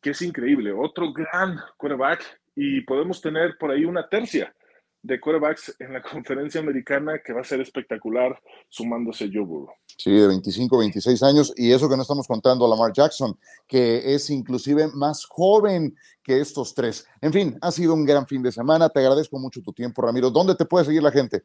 que 0.00 0.10
es 0.10 0.22
increíble. 0.22 0.72
Otro 0.72 1.12
gran 1.12 1.58
quarterback 1.76 2.40
y 2.54 2.80
podemos 2.82 3.20
tener 3.20 3.56
por 3.58 3.70
ahí 3.70 3.84
una 3.84 4.08
tercia 4.08 4.54
de 5.02 5.20
quarterbacks 5.20 5.76
en 5.78 5.92
la 5.92 6.02
conferencia 6.12 6.60
americana 6.60 7.20
que 7.24 7.32
va 7.32 7.40
a 7.40 7.44
ser 7.44 7.60
espectacular 7.60 8.40
sumándose 8.68 9.30
Joe 9.32 9.44
Burrow. 9.44 9.74
Sí, 9.96 10.12
de 10.12 10.26
25, 10.28 10.78
26 10.78 11.22
años 11.22 11.52
y 11.56 11.72
eso 11.72 11.88
que 11.88 11.96
no 11.96 12.02
estamos 12.02 12.26
contando 12.26 12.64
a 12.64 12.68
Lamar 12.68 12.92
Jackson, 12.92 13.38
que 13.66 14.14
es 14.14 14.30
inclusive 14.30 14.88
más 14.94 15.24
joven 15.26 15.96
que 16.22 16.40
estos 16.40 16.74
tres. 16.74 17.06
En 17.20 17.32
fin, 17.32 17.58
ha 17.60 17.70
sido 17.70 17.94
un 17.94 18.04
gran 18.04 18.26
fin 18.26 18.42
de 18.42 18.52
semana. 18.52 18.88
Te 18.88 19.00
agradezco 19.00 19.38
mucho 19.38 19.62
tu 19.62 19.72
tiempo, 19.72 20.02
Ramiro. 20.02 20.30
¿Dónde 20.30 20.54
te 20.54 20.66
puede 20.66 20.84
seguir 20.84 21.02
la 21.02 21.10
gente? 21.12 21.42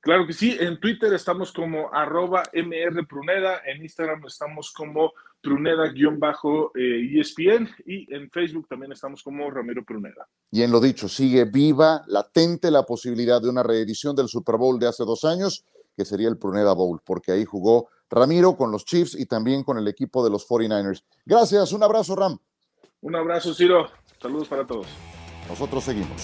Claro 0.00 0.26
que 0.26 0.34
sí, 0.34 0.54
en 0.60 0.78
Twitter 0.78 1.12
estamos 1.14 1.50
como 1.50 1.92
arroba 1.92 2.42
mrpruneda, 2.52 3.62
en 3.64 3.82
Instagram 3.82 4.22
estamos 4.26 4.70
como 4.70 5.12
pruneda-espn 5.44 7.68
y 7.86 8.14
en 8.14 8.30
Facebook 8.30 8.66
también 8.66 8.92
estamos 8.92 9.22
como 9.22 9.50
Ramiro 9.50 9.84
Pruneda. 9.84 10.26
Y 10.50 10.62
en 10.62 10.72
lo 10.72 10.80
dicho, 10.80 11.08
sigue 11.08 11.44
viva, 11.44 12.02
latente 12.06 12.70
la 12.70 12.84
posibilidad 12.84 13.42
de 13.42 13.50
una 13.50 13.62
reedición 13.62 14.16
del 14.16 14.28
Super 14.28 14.56
Bowl 14.56 14.78
de 14.78 14.88
hace 14.88 15.04
dos 15.04 15.24
años, 15.24 15.64
que 15.96 16.04
sería 16.04 16.28
el 16.28 16.38
Pruneda 16.38 16.72
Bowl, 16.72 17.00
porque 17.04 17.32
ahí 17.32 17.44
jugó 17.44 17.88
Ramiro 18.08 18.56
con 18.56 18.70
los 18.70 18.84
Chiefs 18.84 19.14
y 19.14 19.26
también 19.26 19.62
con 19.62 19.78
el 19.78 19.86
equipo 19.86 20.24
de 20.24 20.30
los 20.30 20.48
49ers. 20.48 21.04
Gracias, 21.24 21.72
un 21.72 21.82
abrazo, 21.82 22.16
Ram. 22.16 22.38
Un 23.02 23.14
abrazo, 23.14 23.54
Ciro. 23.54 23.88
Saludos 24.20 24.48
para 24.48 24.66
todos. 24.66 24.86
Nosotros 25.48 25.84
seguimos. 25.84 26.22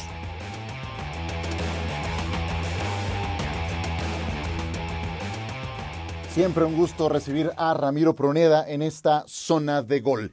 Siempre 6.34 6.64
un 6.64 6.76
gusto 6.76 7.08
recibir 7.08 7.50
a 7.56 7.74
Ramiro 7.74 8.14
Pruneda 8.14 8.64
en 8.68 8.82
esta 8.82 9.24
zona 9.26 9.82
de 9.82 9.98
gol. 10.00 10.32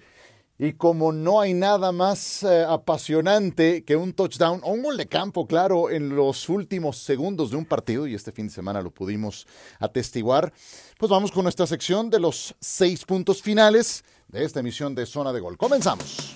Y 0.60 0.73
como 0.73 1.12
no 1.12 1.41
hay 1.41 1.55
nada 1.55 1.91
más 1.91 2.43
eh, 2.43 2.65
apasionante 2.69 3.83
que 3.83 3.95
un 3.95 4.13
touchdown 4.13 4.62
o 4.63 4.73
un 4.73 4.83
gol 4.83 4.95
de 4.95 5.07
campo, 5.07 5.47
claro, 5.47 5.89
en 5.89 6.15
los 6.15 6.49
últimos 6.49 6.99
segundos 6.99 7.49
de 7.49 7.57
un 7.57 7.65
partido, 7.65 8.05
y 8.05 8.13
este 8.13 8.31
fin 8.31 8.45
de 8.45 8.53
semana 8.53 8.83
lo 8.83 8.91
pudimos 8.91 9.47
atestiguar, 9.79 10.53
pues 10.99 11.10
vamos 11.10 11.31
con 11.31 11.43
nuestra 11.43 11.65
sección 11.65 12.12
de 12.12 12.19
los 12.19 12.53
seis 12.60 13.03
puntos 13.03 13.41
finales 13.41 14.03
de 14.27 14.43
esta 14.43 14.60
emisión 14.60 14.93
de 14.93 15.07
Zona 15.07 15.33
de 15.33 15.39
Gol. 15.39 15.57
Comenzamos. 15.57 16.36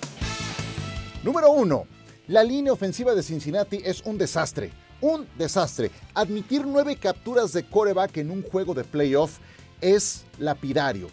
Número 1.22 1.52
uno. 1.52 1.84
La 2.26 2.42
línea 2.42 2.72
ofensiva 2.72 3.14
de 3.14 3.22
Cincinnati 3.22 3.80
es 3.84 4.02
un 4.02 4.18
desastre 4.18 4.72
un 5.02 5.28
desastre. 5.36 5.90
Admitir 6.14 6.64
nueve 6.64 6.96
capturas 6.96 7.52
de 7.52 7.64
coreback 7.64 8.16
en 8.18 8.30
un 8.30 8.42
juego 8.42 8.72
de 8.72 8.84
playoff 8.84 9.38
es 9.82 10.24
lapidario, 10.38 11.10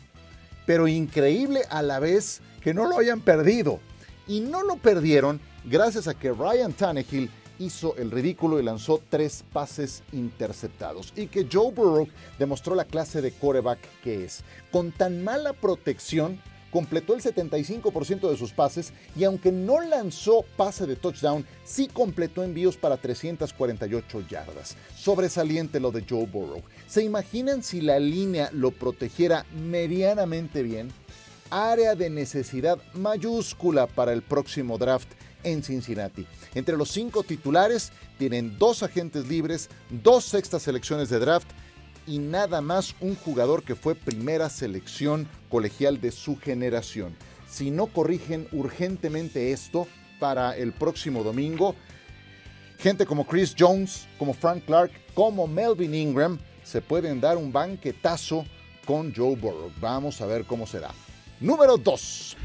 pero 0.66 0.88
increíble 0.88 1.64
a 1.70 1.82
la 1.82 2.00
vez 2.00 2.42
que 2.62 2.74
no 2.74 2.88
lo 2.88 2.98
hayan 2.98 3.20
perdido. 3.20 3.80
Y 4.28 4.42
no 4.42 4.64
lo 4.64 4.78
perdieron 4.78 5.42
gracias 5.66 6.08
a 6.08 6.14
que 6.14 6.32
Ryan 6.32 6.72
Tannehill 6.72 7.30
hizo 7.58 7.96
el 7.98 8.12
ridículo 8.12 8.60
y 8.60 8.64
lanzó 8.64 9.02
tres 9.10 9.44
pases 9.52 10.04
interceptados. 10.12 11.14
Y 11.16 11.28
que 11.28 11.48
Joe 11.52 11.72
Burrow 11.72 12.08
demostró 12.38 12.76
la 12.76 12.86
clase 12.86 13.22
de 13.22 13.32
coreback 13.32 13.80
que 14.04 14.24
es. 14.26 14.44
Con 14.72 14.92
tan 14.92 15.24
mala 15.24 15.54
protección, 15.54 16.40
completó 16.72 17.14
el 17.16 17.22
75% 17.22 18.30
de 18.30 18.38
sus 18.38 18.52
pases 18.52 18.94
y 19.16 19.24
aunque 19.24 19.52
no 19.52 19.80
lanzó 19.82 20.46
pase 20.58 20.86
de 20.86 20.96
touchdown, 20.96 21.46
sí 21.64 21.88
completó 21.88 22.44
envíos 22.44 22.78
para 22.78 22.98
348 22.98 24.28
yardas. 24.28 24.76
Sobresaliente 24.96 25.80
lo 25.80 25.92
de 25.92 26.06
Joe 26.08 26.26
Burrow. 26.26 26.62
¿Se 26.88 27.04
imaginan 27.04 27.64
si 27.64 27.82
la 27.82 28.00
línea 28.00 28.50
lo 28.54 28.72
protegiera 28.72 29.46
medianamente 29.54 30.64
bien? 30.64 30.92
Área 31.50 31.96
de 31.96 32.10
necesidad 32.10 32.78
mayúscula 32.94 33.88
para 33.88 34.14
el 34.14 34.22
próximo 34.22 34.78
draft 34.78 35.10
en 35.44 35.64
Cincinnati. 35.64 36.28
Entre 36.54 36.78
los 36.78 36.90
cinco 36.90 37.24
titulares 37.24 37.92
tienen 38.18 38.58
dos 38.60 38.84
agentes 38.84 39.28
libres, 39.28 39.70
dos 39.90 40.26
sextas 40.26 40.64
selecciones 40.64 41.10
de 41.10 41.20
draft 41.20 41.48
y 42.10 42.18
nada 42.18 42.60
más 42.60 42.96
un 43.02 43.16
jugador 43.16 43.64
que 43.64 43.76
fue 43.76 43.94
primera 43.94 44.50
selección 44.50 45.28
colegial 45.48 46.02
de 46.02 46.12
su 46.12 46.38
generación. 46.38 47.16
Si 47.48 47.70
no 47.70 47.86
corrigen 47.86 48.48
urgentemente 48.52 49.52
esto 49.52 49.88
para 50.20 50.58
el 50.58 50.74
próximo 50.74 51.24
domingo, 51.24 51.76
gente 52.80 53.06
como 53.06 53.28
Chris 53.28 53.56
Jones, 53.58 54.08
como 54.18 54.34
Frank 54.34 54.66
Clark, 54.66 54.92
como 55.14 55.46
Melvin 55.46 55.94
Ingram, 55.94 56.40
se 56.64 56.82
pueden 56.82 57.22
dar 57.22 57.38
un 57.38 57.52
banquetazo 57.52 58.44
con 58.86 59.14
Joe 59.16 59.36
Burrow. 59.36 59.72
Vamos 59.80 60.20
a 60.22 60.26
ver 60.26 60.46
cómo 60.46 60.66
será. 60.66 60.90
Número 61.40 61.78
2. 61.78 62.38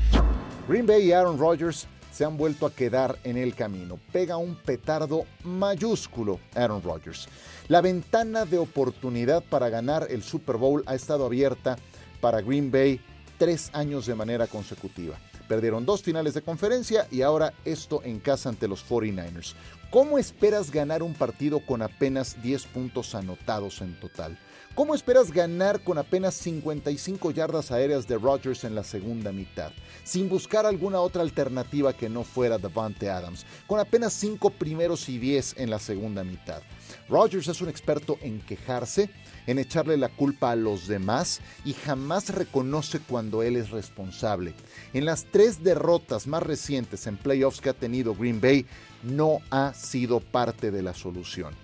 Green 0.68 0.86
Bay 0.86 1.06
y 1.06 1.12
Aaron 1.12 1.38
Rodgers 1.38 1.86
se 2.14 2.24
han 2.24 2.36
vuelto 2.36 2.64
a 2.64 2.72
quedar 2.72 3.18
en 3.24 3.36
el 3.36 3.56
camino. 3.56 3.98
Pega 4.12 4.36
un 4.36 4.54
petardo 4.54 5.24
mayúsculo 5.42 6.38
Aaron 6.54 6.80
Rodgers. 6.80 7.26
La 7.66 7.80
ventana 7.80 8.44
de 8.44 8.58
oportunidad 8.58 9.42
para 9.42 9.68
ganar 9.68 10.06
el 10.08 10.22
Super 10.22 10.56
Bowl 10.56 10.84
ha 10.86 10.94
estado 10.94 11.26
abierta 11.26 11.76
para 12.20 12.40
Green 12.40 12.70
Bay 12.70 13.00
tres 13.36 13.70
años 13.72 14.06
de 14.06 14.14
manera 14.14 14.46
consecutiva. 14.46 15.18
Perdieron 15.48 15.84
dos 15.84 16.02
finales 16.02 16.34
de 16.34 16.42
conferencia 16.42 17.08
y 17.10 17.22
ahora 17.22 17.52
esto 17.64 18.00
en 18.04 18.20
casa 18.20 18.48
ante 18.48 18.68
los 18.68 18.88
49ers. 18.88 19.54
¿Cómo 19.90 20.16
esperas 20.16 20.70
ganar 20.70 21.02
un 21.02 21.14
partido 21.14 21.60
con 21.66 21.82
apenas 21.82 22.40
10 22.42 22.66
puntos 22.66 23.14
anotados 23.14 23.80
en 23.80 23.98
total? 23.98 24.38
¿Cómo 24.74 24.96
esperas 24.96 25.30
ganar 25.30 25.84
con 25.84 25.98
apenas 25.98 26.34
55 26.34 27.30
yardas 27.30 27.70
aéreas 27.70 28.08
de 28.08 28.18
Rodgers 28.18 28.64
en 28.64 28.74
la 28.74 28.82
segunda 28.82 29.30
mitad? 29.30 29.70
Sin 30.02 30.28
buscar 30.28 30.66
alguna 30.66 30.98
otra 30.98 31.22
alternativa 31.22 31.92
que 31.92 32.08
no 32.08 32.24
fuera 32.24 32.58
Davante 32.58 33.08
Adams, 33.08 33.46
con 33.68 33.78
apenas 33.78 34.14
5 34.14 34.50
primeros 34.50 35.08
y 35.08 35.18
10 35.18 35.58
en 35.58 35.70
la 35.70 35.78
segunda 35.78 36.24
mitad. 36.24 36.60
Rodgers 37.08 37.46
es 37.46 37.60
un 37.60 37.68
experto 37.68 38.18
en 38.20 38.40
quejarse, 38.40 39.10
en 39.46 39.60
echarle 39.60 39.96
la 39.96 40.08
culpa 40.08 40.50
a 40.50 40.56
los 40.56 40.88
demás 40.88 41.40
y 41.64 41.74
jamás 41.74 42.34
reconoce 42.34 42.98
cuando 42.98 43.44
él 43.44 43.54
es 43.54 43.70
responsable. 43.70 44.54
En 44.92 45.04
las 45.04 45.26
tres 45.30 45.62
derrotas 45.62 46.26
más 46.26 46.42
recientes 46.42 47.06
en 47.06 47.16
playoffs 47.16 47.60
que 47.60 47.68
ha 47.68 47.74
tenido 47.74 48.16
Green 48.16 48.40
Bay, 48.40 48.66
no 49.04 49.38
ha 49.50 49.72
sido 49.72 50.18
parte 50.18 50.72
de 50.72 50.82
la 50.82 50.94
solución. 50.94 51.54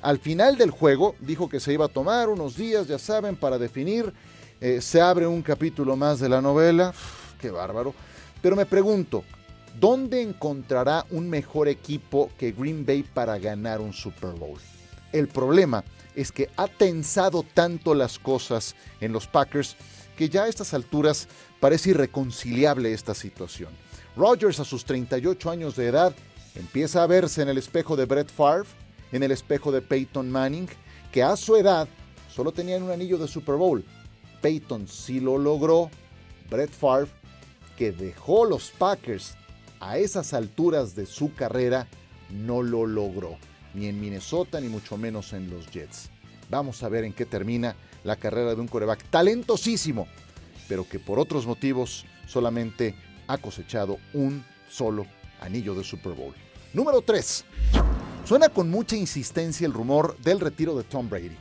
Al 0.00 0.18
final 0.18 0.56
del 0.56 0.70
juego 0.70 1.16
dijo 1.20 1.48
que 1.48 1.60
se 1.60 1.72
iba 1.72 1.86
a 1.86 1.88
tomar 1.88 2.28
unos 2.28 2.56
días, 2.56 2.86
ya 2.86 2.98
saben, 2.98 3.36
para 3.36 3.58
definir. 3.58 4.12
Eh, 4.60 4.80
se 4.80 5.00
abre 5.00 5.26
un 5.26 5.42
capítulo 5.42 5.96
más 5.96 6.20
de 6.20 6.28
la 6.28 6.40
novela. 6.40 6.92
qué 7.40 7.50
bárbaro. 7.50 7.94
Pero 8.40 8.54
me 8.54 8.66
pregunto, 8.66 9.24
¿dónde 9.78 10.22
encontrará 10.22 11.04
un 11.10 11.28
mejor 11.28 11.68
equipo 11.68 12.30
que 12.38 12.52
Green 12.52 12.86
Bay 12.86 13.02
para 13.02 13.38
ganar 13.38 13.80
un 13.80 13.92
Super 13.92 14.30
Bowl? 14.30 14.58
El 15.12 15.28
problema 15.28 15.84
es 16.14 16.30
que 16.30 16.50
ha 16.56 16.68
tensado 16.68 17.44
tanto 17.54 17.94
las 17.94 18.18
cosas 18.18 18.76
en 19.00 19.12
los 19.12 19.26
Packers 19.26 19.76
que 20.16 20.28
ya 20.28 20.44
a 20.44 20.48
estas 20.48 20.74
alturas 20.74 21.28
parece 21.60 21.90
irreconciliable 21.90 22.92
esta 22.92 23.14
situación. 23.14 23.70
Rodgers 24.16 24.58
a 24.60 24.64
sus 24.64 24.84
38 24.84 25.50
años 25.50 25.76
de 25.76 25.86
edad 25.86 26.12
empieza 26.56 27.02
a 27.02 27.06
verse 27.06 27.42
en 27.42 27.48
el 27.48 27.58
espejo 27.58 27.96
de 27.96 28.04
Brett 28.04 28.30
Favre 28.30 28.66
en 29.12 29.22
el 29.22 29.30
espejo 29.30 29.72
de 29.72 29.82
Peyton 29.82 30.30
Manning, 30.30 30.68
que 31.12 31.22
a 31.22 31.36
su 31.36 31.56
edad 31.56 31.88
solo 32.28 32.52
tenían 32.52 32.82
un 32.82 32.90
anillo 32.90 33.18
de 33.18 33.28
Super 33.28 33.56
Bowl. 33.56 33.84
Peyton 34.40 34.86
sí 34.88 35.20
lo 35.20 35.38
logró. 35.38 35.90
Brett 36.50 36.70
Favre, 36.70 37.10
que 37.76 37.92
dejó 37.92 38.44
los 38.44 38.70
Packers 38.70 39.34
a 39.80 39.98
esas 39.98 40.32
alturas 40.34 40.94
de 40.94 41.06
su 41.06 41.34
carrera, 41.34 41.86
no 42.30 42.62
lo 42.62 42.86
logró. 42.86 43.36
Ni 43.74 43.86
en 43.86 44.00
Minnesota, 44.00 44.60
ni 44.60 44.68
mucho 44.68 44.96
menos 44.96 45.32
en 45.32 45.50
los 45.50 45.70
Jets. 45.70 46.10
Vamos 46.50 46.82
a 46.82 46.88
ver 46.88 47.04
en 47.04 47.12
qué 47.12 47.26
termina 47.26 47.76
la 48.04 48.16
carrera 48.16 48.54
de 48.54 48.60
un 48.60 48.68
coreback 48.68 49.04
talentosísimo, 49.10 50.08
pero 50.68 50.88
que 50.88 50.98
por 50.98 51.18
otros 51.18 51.46
motivos 51.46 52.06
solamente 52.26 52.94
ha 53.26 53.38
cosechado 53.38 53.98
un 54.14 54.44
solo 54.70 55.06
anillo 55.40 55.74
de 55.74 55.84
Super 55.84 56.14
Bowl. 56.14 56.34
Número 56.72 57.02
3. 57.02 57.44
Suena 58.28 58.50
con 58.50 58.68
mucha 58.68 58.94
insistencia 58.94 59.66
el 59.66 59.72
rumor 59.72 60.14
del 60.18 60.38
retiro 60.38 60.76
de 60.76 60.84
Tom 60.84 61.08
Brady. 61.08 61.34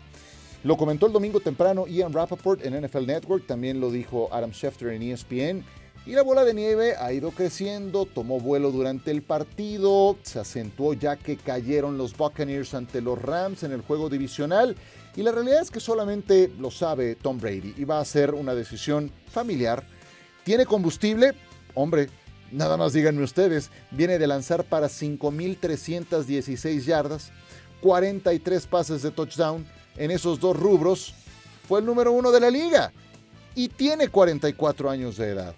Lo 0.64 0.78
comentó 0.78 1.06
el 1.06 1.12
domingo 1.12 1.42
temprano 1.42 1.86
Ian 1.86 2.14
Rappaport 2.14 2.66
en 2.66 2.82
NFL 2.82 3.06
Network, 3.06 3.46
también 3.46 3.82
lo 3.82 3.92
dijo 3.92 4.30
Adam 4.32 4.54
Schefter 4.54 4.94
en 4.94 5.02
ESPN. 5.02 5.66
Y 6.06 6.12
la 6.12 6.22
bola 6.22 6.46
de 6.46 6.54
nieve 6.54 6.96
ha 6.96 7.12
ido 7.12 7.32
creciendo, 7.32 8.06
tomó 8.06 8.40
vuelo 8.40 8.72
durante 8.72 9.12
el 9.12 9.22
partido, 9.22 10.18
se 10.24 10.40
acentuó 10.40 10.94
ya 10.94 11.18
que 11.18 11.36
cayeron 11.36 11.98
los 11.98 12.16
Buccaneers 12.16 12.74
ante 12.74 13.02
los 13.02 13.22
Rams 13.22 13.64
en 13.64 13.74
el 13.74 13.82
juego 13.82 14.08
divisional. 14.08 14.78
Y 15.18 15.24
la 15.24 15.34
realidad 15.34 15.64
es 15.64 15.72
que 15.72 15.82
solamente 15.82 16.50
lo 16.58 16.72
sabe 16.72 17.16
Tom 17.16 17.38
Brady 17.38 17.74
y 17.76 17.84
va 17.84 18.00
a 18.00 18.06
ser 18.06 18.34
una 18.34 18.56
decisión 18.56 19.12
familiar. 19.30 19.84
¿Tiene 20.46 20.66
combustible? 20.66 21.34
Hombre, 21.74 22.08
nada 22.52 22.78
más 22.78 22.94
díganme 22.94 23.24
ustedes, 23.24 23.72
viene 23.92 24.20
de 24.20 24.28
lanzar 24.28 24.64
para 24.64 24.88
5.316 24.88 26.82
yardas, 26.84 27.32
43 27.82 28.68
pases 28.68 29.02
de 29.02 29.12
touchdown 29.12 29.66
en 29.98 30.12
esos 30.12 30.40
dos 30.40 30.58
rubros, 30.58 31.14
fue 31.68 31.80
el 31.80 31.86
número 31.86 32.12
uno 32.12 32.32
de 32.32 32.40
la 32.40 32.50
liga 32.50 32.92
y 33.56 33.68
tiene 33.70 34.08
44 34.08 34.90
años 34.90 35.18
de 35.18 35.30
edad. 35.30 35.56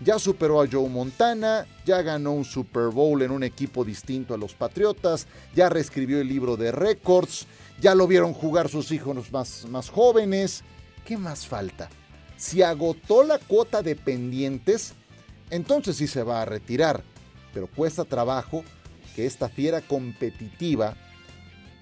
Ya 0.00 0.18
superó 0.18 0.60
a 0.60 0.66
Joe 0.70 0.88
Montana, 0.88 1.66
ya 1.86 2.02
ganó 2.02 2.32
un 2.32 2.44
Super 2.44 2.88
Bowl 2.88 3.22
en 3.22 3.30
un 3.30 3.44
equipo 3.44 3.84
distinto 3.84 4.34
a 4.34 4.38
los 4.38 4.54
Patriotas, 4.54 5.26
ya 5.54 5.68
reescribió 5.68 6.20
el 6.20 6.28
libro 6.28 6.56
de 6.56 6.72
récords, 6.72 7.46
ya 7.80 7.94
lo 7.94 8.06
vieron 8.06 8.34
jugar 8.34 8.68
sus 8.68 8.90
hijos 8.92 9.30
más, 9.32 9.66
más 9.68 9.90
jóvenes. 9.90 10.62
¿Qué 11.04 11.16
más 11.16 11.46
falta? 11.46 11.88
Si 12.36 12.62
agotó 12.62 13.22
la 13.22 13.38
cuota 13.38 13.82
de 13.82 13.94
pendientes, 13.94 14.94
entonces 15.50 15.96
sí 15.96 16.06
se 16.06 16.22
va 16.22 16.42
a 16.42 16.44
retirar. 16.44 17.02
Pero 17.52 17.68
cuesta 17.68 18.04
trabajo 18.04 18.64
que 19.14 19.26
esta 19.26 19.48
fiera 19.48 19.80
competitiva 19.80 20.96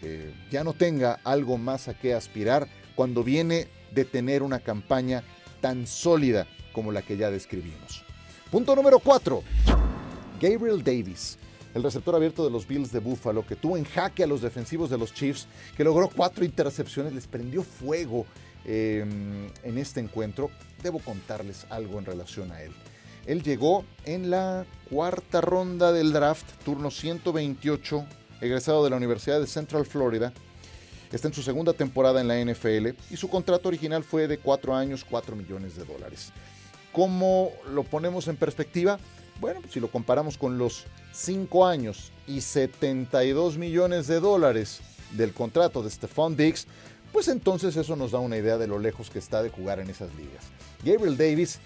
eh, 0.03 0.35
ya 0.51 0.65
no 0.65 0.75
tenga 0.75 1.21
algo 1.25 1.57
más 1.57 1.89
a 1.89 1.95
qué 1.95 2.15
aspirar 2.15 2.69
cuando 2.95 3.25
viene 3.25 3.69
de 3.93 4.05
tener 4.05 4.43
una 4.43 4.61
campaña 4.61 5.23
tan 5.61 5.87
sólida 5.87 6.47
como 6.73 6.93
la 6.93 7.03
que 7.03 7.17
ya 7.17 7.31
describimos. 7.31 8.05
Punto 8.51 8.75
número 8.77 8.99
4. 8.99 9.43
Gabriel 10.41 10.83
Davis, 10.83 11.39
el 11.73 11.83
receptor 11.83 12.15
abierto 12.15 12.45
de 12.45 12.51
los 12.51 12.67
Bills 12.67 12.93
de 12.93 12.99
Buffalo, 12.99 13.47
que 13.47 13.57
tuvo 13.57 13.77
en 13.77 13.85
jaque 13.85 14.25
a 14.25 14.27
los 14.27 14.43
defensivos 14.43 14.91
de 14.91 14.99
los 14.99 15.15
Chiefs, 15.15 15.47
que 15.77 15.85
logró 15.85 16.09
cuatro 16.09 16.45
intercepciones, 16.45 17.15
les 17.15 17.27
prendió 17.27 17.63
fuego 17.63 18.27
eh, 18.65 19.05
en 19.63 19.79
este 19.79 20.01
encuentro. 20.01 20.51
Debo 20.83 20.99
contarles 20.99 21.65
algo 21.71 21.99
en 21.99 22.05
relación 22.05 22.51
a 22.51 22.61
él. 22.61 22.73
Él 23.27 23.43
llegó 23.43 23.85
en 24.05 24.31
la 24.31 24.67
cuarta 24.91 25.41
ronda 25.41 25.93
del 25.93 26.13
draft, 26.13 26.45
turno 26.65 26.91
128, 26.91 28.05
egresado 28.41 28.83
de 28.85 28.91
la 28.91 28.97
Universidad 28.97 29.41
de 29.41 29.47
Central 29.47 29.87
Florida. 29.87 30.33
Está 31.13 31.29
en 31.29 31.35
su 31.35 31.43
segunda 31.43 31.73
temporada 31.73 32.21
en 32.21 32.29
la 32.29 32.43
NFL 32.43 32.89
y 33.11 33.17
su 33.17 33.29
contrato 33.29 33.69
original 33.69 34.03
fue 34.03 34.27
de 34.27 34.39
4 34.39 34.75
años, 34.75 35.05
4 35.09 35.37
millones 35.37 35.77
de 35.77 35.85
dólares. 35.85 36.33
¿Cómo 36.91 37.53
lo 37.71 37.85
ponemos 37.85 38.29
en 38.29 38.37
perspectiva? 38.37 38.99
Bueno, 39.41 39.61
si 39.71 39.79
lo 39.79 39.89
comparamos 39.89 40.37
con 40.37 40.59
los 40.59 40.85
5 41.13 41.67
años 41.67 42.13
y 42.27 42.41
72 42.41 43.57
millones 43.57 44.07
de 44.07 44.21
dólares 44.21 44.81
del 45.13 45.33
contrato 45.33 45.83
de 45.83 45.91
Stephon 45.91 46.37
Diggs, 46.37 46.67
pues 47.13 47.29
entonces 47.29 47.77
eso 47.77 47.95
nos 47.95 48.13
da 48.13 48.19
una 48.19 48.39
idea 48.39 48.57
de 48.57 48.67
lo 48.67 48.79
lejos 48.79 49.11
que 49.11 49.19
está 49.19 49.43
de 49.43 49.51
jugar 49.51 49.81
en 49.81 49.91
esas 49.91 50.15
ligas. 50.15 50.45
Gabriel 50.83 51.17
Davis 51.17 51.61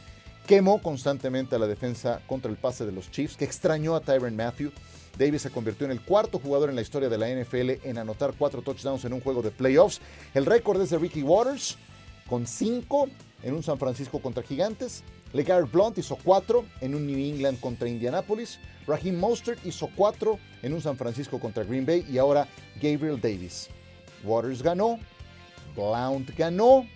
quemó 0.47 0.81
constantemente 0.81 1.57
a 1.57 1.59
la 1.59 1.67
defensa 1.67 2.23
contra 2.27 2.51
el 2.51 2.57
pase 2.57 2.87
de 2.87 2.93
los 2.93 3.11
Chiefs, 3.11 3.37
que 3.37 3.45
extrañó 3.45 3.95
a 3.97 4.01
Tyron 4.01 4.37
Matthew. 4.37 4.71
Davis 5.19 5.43
se 5.43 5.51
convirtió 5.51 5.87
en 5.87 5.93
el 5.93 6.01
cuarto 6.01 6.39
jugador 6.39 6.71
en 6.71 6.77
la 6.77 6.83
historia 6.83 7.09
de 7.09 7.19
la 7.19 7.29
NFL 7.29 7.87
en 7.89 7.99
anotar 7.99 8.35
cuatro 8.39 8.63
touchdowns 8.63 9.05
en 9.05 9.13
un 9.13 9.21
juego 9.21 9.43
de 9.43 9.51
playoffs. 9.51 10.01
El 10.35 10.47
récord 10.47 10.81
es 10.81 10.91
de 10.91 10.99
Ricky 10.99 11.23
Waters, 11.23 11.77
con 12.29 12.47
cinco 12.47 13.09
en 13.43 13.55
un 13.55 13.63
San 13.63 13.79
Francisco 13.79 14.21
contra 14.21 14.43
Gigantes. 14.43 15.03
LeGarrette 15.33 15.73
Blunt 15.73 15.99
hizo 15.99 16.17
cuatro 16.23 16.65
en 16.81 16.95
un 16.95 17.07
New 17.07 17.19
England 17.19 17.59
contra 17.61 17.89
Indianapolis. 17.89 18.59
Raheem 18.87 19.19
Mostert 19.19 19.65
hizo 19.67 19.91
cuatro 19.97 20.39
en 20.63 20.73
un 20.73 20.81
San 20.81 20.97
Francisco 20.97 21.41
contra 21.41 21.65
Green 21.65 21.85
Bay. 21.85 22.07
Y 22.09 22.19
ahora 22.19 22.47
Gabriel 22.77 23.21
Davis. 23.21 23.69
Waters 24.23 24.63
ganó, 24.63 24.99
Blount 25.75 26.37
ganó, 26.37 26.87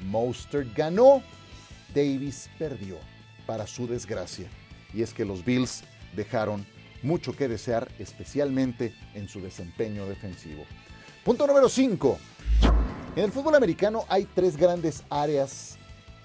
Mostert 0.00 0.74
ganó 0.74 1.22
Davis 1.94 2.50
perdió, 2.58 2.98
para 3.46 3.66
su 3.66 3.86
desgracia. 3.86 4.48
Y 4.92 5.02
es 5.02 5.12
que 5.12 5.24
los 5.24 5.44
Bills 5.44 5.84
dejaron 6.14 6.66
mucho 7.02 7.36
que 7.36 7.48
desear, 7.48 7.90
especialmente 7.98 8.94
en 9.14 9.28
su 9.28 9.40
desempeño 9.40 10.06
defensivo. 10.06 10.64
Punto 11.24 11.46
número 11.46 11.68
5. 11.68 12.18
En 13.16 13.24
el 13.24 13.32
fútbol 13.32 13.54
americano 13.54 14.04
hay 14.08 14.24
tres 14.24 14.56
grandes 14.56 15.04
áreas 15.10 15.76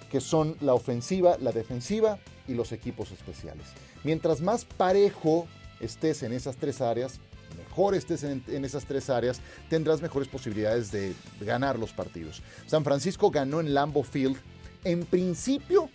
que 0.09 0.21
son 0.21 0.55
la 0.61 0.73
ofensiva, 0.73 1.37
la 1.39 1.51
defensiva 1.51 2.17
y 2.47 2.53
los 2.53 2.71
equipos 2.71 3.11
especiales. 3.11 3.67
Mientras 4.03 4.41
más 4.41 4.65
parejo 4.65 5.47
estés 5.79 6.23
en 6.23 6.33
esas 6.33 6.55
tres 6.55 6.81
áreas, 6.81 7.19
mejor 7.57 7.93
estés 7.93 8.23
en, 8.23 8.43
en, 8.47 8.65
esas 8.65 8.85
tres 8.85 9.09
áreas, 9.09 9.41
tendrás 9.69 10.01
mejores 10.01 10.27
posibilidades 10.27 10.91
de 10.91 11.13
ganar 11.41 11.77
los 11.77 11.91
partidos. 11.91 12.41
San 12.65 12.83
Francisco 12.83 13.29
ganó 13.29 13.59
en 13.59 13.73
Lambeau 13.73 14.03
Field 14.03 14.37
en 14.83 15.05
principio 15.05 15.89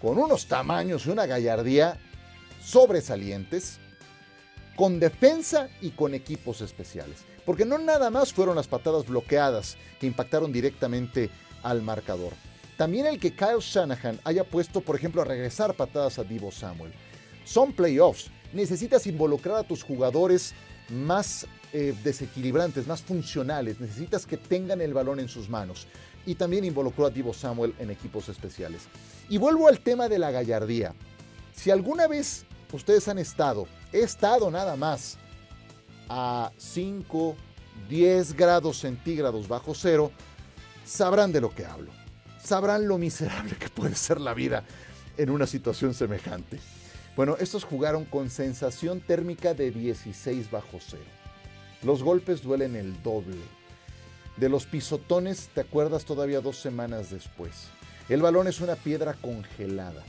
con 0.00 0.18
unos 0.18 0.46
tamaños 0.46 1.06
y 1.06 1.10
una 1.10 1.26
gallardía 1.26 1.98
sobresalientes, 2.62 3.78
con 4.76 5.00
defensa 5.00 5.68
y 5.80 5.90
con 5.90 6.14
equipos 6.14 6.60
especiales. 6.60 7.24
Porque 7.44 7.64
no 7.64 7.78
nada 7.78 8.10
más 8.10 8.32
fueron 8.32 8.56
las 8.56 8.68
patadas 8.68 9.06
bloqueadas 9.06 9.76
que 10.00 10.06
impactaron 10.06 10.52
directamente 10.52 11.30
al 11.62 11.82
marcador. 11.82 12.32
También 12.76 13.06
el 13.06 13.18
que 13.18 13.34
Kyle 13.34 13.60
Shanahan 13.60 14.20
haya 14.24 14.44
puesto, 14.44 14.80
por 14.80 14.96
ejemplo, 14.96 15.22
a 15.22 15.24
regresar 15.24 15.74
patadas 15.74 16.18
a 16.18 16.24
Divo 16.24 16.50
Samuel. 16.52 16.92
Son 17.44 17.72
playoffs. 17.72 18.30
Necesitas 18.52 19.06
involucrar 19.06 19.56
a 19.56 19.62
tus 19.62 19.82
jugadores 19.82 20.54
más 20.90 21.46
eh, 21.78 21.94
desequilibrantes, 22.02 22.86
más 22.86 23.02
funcionales. 23.02 23.78
Necesitas 23.78 24.24
que 24.24 24.38
tengan 24.38 24.80
el 24.80 24.94
balón 24.94 25.20
en 25.20 25.28
sus 25.28 25.50
manos. 25.50 25.86
Y 26.24 26.34
también 26.34 26.64
involucró 26.64 27.04
a 27.04 27.10
Divo 27.10 27.34
Samuel 27.34 27.74
en 27.78 27.90
equipos 27.90 28.30
especiales. 28.30 28.84
Y 29.28 29.36
vuelvo 29.36 29.68
al 29.68 29.80
tema 29.80 30.08
de 30.08 30.18
la 30.18 30.30
gallardía. 30.30 30.94
Si 31.54 31.70
alguna 31.70 32.06
vez 32.06 32.46
ustedes 32.72 33.06
han 33.08 33.18
estado, 33.18 33.68
he 33.92 33.98
estado 33.98 34.50
nada 34.50 34.74
más 34.74 35.18
a 36.08 36.50
5, 36.56 37.36
10 37.90 38.32
grados 38.32 38.78
centígrados 38.78 39.46
bajo 39.46 39.74
cero, 39.74 40.12
sabrán 40.86 41.30
de 41.30 41.42
lo 41.42 41.54
que 41.54 41.66
hablo. 41.66 41.92
Sabrán 42.42 42.88
lo 42.88 42.96
miserable 42.96 43.54
que 43.54 43.68
puede 43.68 43.96
ser 43.96 44.18
la 44.18 44.32
vida 44.32 44.64
en 45.18 45.28
una 45.28 45.46
situación 45.46 45.92
semejante. 45.92 46.58
Bueno, 47.16 47.36
estos 47.38 47.64
jugaron 47.64 48.06
con 48.06 48.30
sensación 48.30 49.00
térmica 49.00 49.52
de 49.52 49.70
16 49.70 50.50
bajo 50.50 50.78
cero. 50.80 51.04
Los 51.82 52.02
golpes 52.02 52.42
duelen 52.42 52.74
el 52.74 53.02
doble. 53.02 53.36
De 54.36 54.48
los 54.48 54.66
pisotones 54.66 55.50
te 55.54 55.60
acuerdas 55.60 56.04
todavía 56.04 56.40
dos 56.40 56.56
semanas 56.56 57.10
después. 57.10 57.68
El 58.08 58.22
balón 58.22 58.48
es 58.48 58.60
una 58.60 58.76
piedra 58.76 59.14
congelada. 59.14 60.04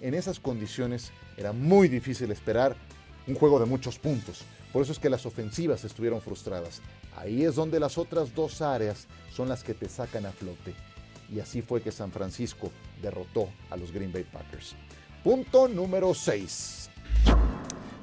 En 0.00 0.14
esas 0.14 0.40
condiciones 0.40 1.12
era 1.36 1.52
muy 1.52 1.88
difícil 1.88 2.30
esperar 2.30 2.76
un 3.26 3.34
juego 3.34 3.60
de 3.60 3.66
muchos 3.66 3.98
puntos. 3.98 4.42
Por 4.72 4.82
eso 4.82 4.92
es 4.92 4.98
que 4.98 5.10
las 5.10 5.26
ofensivas 5.26 5.84
estuvieron 5.84 6.20
frustradas. 6.20 6.80
Ahí 7.16 7.44
es 7.44 7.54
donde 7.54 7.78
las 7.78 7.98
otras 7.98 8.34
dos 8.34 8.62
áreas 8.62 9.06
son 9.32 9.48
las 9.48 9.62
que 9.62 9.74
te 9.74 9.88
sacan 9.88 10.26
a 10.26 10.32
flote. 10.32 10.74
Y 11.32 11.40
así 11.40 11.62
fue 11.62 11.82
que 11.82 11.92
San 11.92 12.10
Francisco 12.10 12.72
derrotó 13.00 13.48
a 13.70 13.76
los 13.76 13.92
Green 13.92 14.12
Bay 14.12 14.24
Packers. 14.24 14.74
Punto 15.22 15.68
número 15.68 16.14
6. 16.14 16.90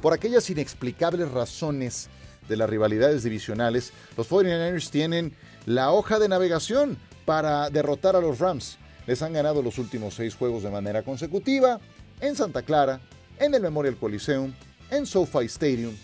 Por 0.01 0.13
aquellas 0.13 0.49
inexplicables 0.49 1.29
razones 1.31 2.09
de 2.49 2.57
las 2.57 2.69
rivalidades 2.69 3.23
divisionales, 3.23 3.93
los 4.17 4.29
49ers 4.29 4.89
tienen 4.89 5.33
la 5.65 5.91
hoja 5.91 6.19
de 6.19 6.27
navegación 6.27 6.97
para 7.25 7.69
derrotar 7.69 8.15
a 8.15 8.21
los 8.21 8.39
Rams. 8.39 8.77
Les 9.07 9.21
han 9.21 9.33
ganado 9.33 9.61
los 9.61 9.77
últimos 9.77 10.15
seis 10.15 10.35
juegos 10.35 10.63
de 10.63 10.71
manera 10.71 11.03
consecutiva 11.03 11.79
en 12.19 12.35
Santa 12.35 12.63
Clara, 12.63 12.99
en 13.39 13.53
el 13.53 13.61
Memorial 13.61 13.95
Coliseum, 13.95 14.53
en 14.91 15.05
SoFi 15.05 15.45
Stadium, 15.45 15.95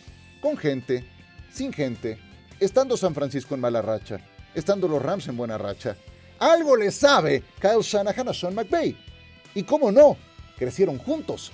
con 0.42 0.56
gente, 0.56 1.06
sin 1.52 1.74
gente, 1.74 2.18
estando 2.60 2.96
San 2.96 3.14
Francisco 3.14 3.56
en 3.56 3.62
mala 3.62 3.82
racha, 3.82 4.20
estando 4.54 4.88
los 4.88 5.02
Rams 5.02 5.28
en 5.28 5.38
buena 5.38 5.58
racha. 5.58 5.98
Algo 6.40 6.76
le 6.76 6.92
sabe 6.92 7.44
Kyle 7.60 7.82
Shanahan 7.82 8.30
a 8.30 8.34
Sean 8.34 8.54
McVay. 8.54 8.98
Y 9.54 9.64
cómo 9.64 9.92
no, 9.92 10.18
crecieron 10.58 10.98
juntos. 10.98 11.52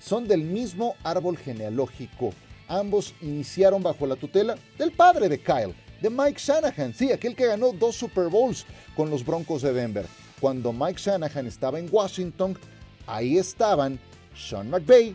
Son 0.00 0.26
del 0.28 0.42
mismo 0.42 0.96
árbol 1.02 1.38
genealógico. 1.38 2.34
Ambos 2.68 3.14
iniciaron 3.20 3.82
bajo 3.82 4.06
la 4.06 4.16
tutela 4.16 4.56
del 4.78 4.92
padre 4.92 5.28
de 5.28 5.38
Kyle, 5.38 5.74
de 6.00 6.10
Mike 6.10 6.38
Shanahan, 6.38 6.94
sí, 6.94 7.12
aquel 7.12 7.34
que 7.34 7.46
ganó 7.46 7.72
dos 7.72 7.96
Super 7.96 8.28
Bowls 8.28 8.66
con 8.96 9.10
los 9.10 9.24
Broncos 9.24 9.62
de 9.62 9.72
Denver. 9.72 10.06
Cuando 10.40 10.72
Mike 10.72 11.00
Shanahan 11.00 11.46
estaba 11.46 11.78
en 11.78 11.88
Washington, 11.90 12.58
ahí 13.06 13.38
estaban 13.38 13.98
Sean 14.36 14.70
McVay, 14.70 15.14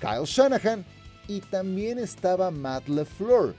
Kyle 0.00 0.24
Shanahan 0.24 0.84
y 1.28 1.40
también 1.40 1.98
estaba 1.98 2.50
Matt 2.50 2.88
LeFleur, 2.88 3.54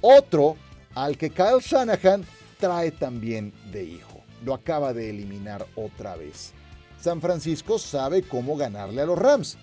otro 0.00 0.56
al 0.94 1.16
que 1.16 1.30
Kyle 1.30 1.60
Shanahan 1.60 2.24
trae 2.58 2.90
también 2.90 3.52
de 3.70 3.84
hijo. 3.84 4.22
Lo 4.44 4.54
acaba 4.54 4.92
de 4.92 5.10
eliminar 5.10 5.66
otra 5.76 6.16
vez. 6.16 6.52
San 7.00 7.20
Francisco 7.20 7.78
sabe 7.78 8.22
cómo 8.22 8.56
ganarle 8.56 9.02
a 9.02 9.06
los 9.06 9.18
Rams, 9.18 9.56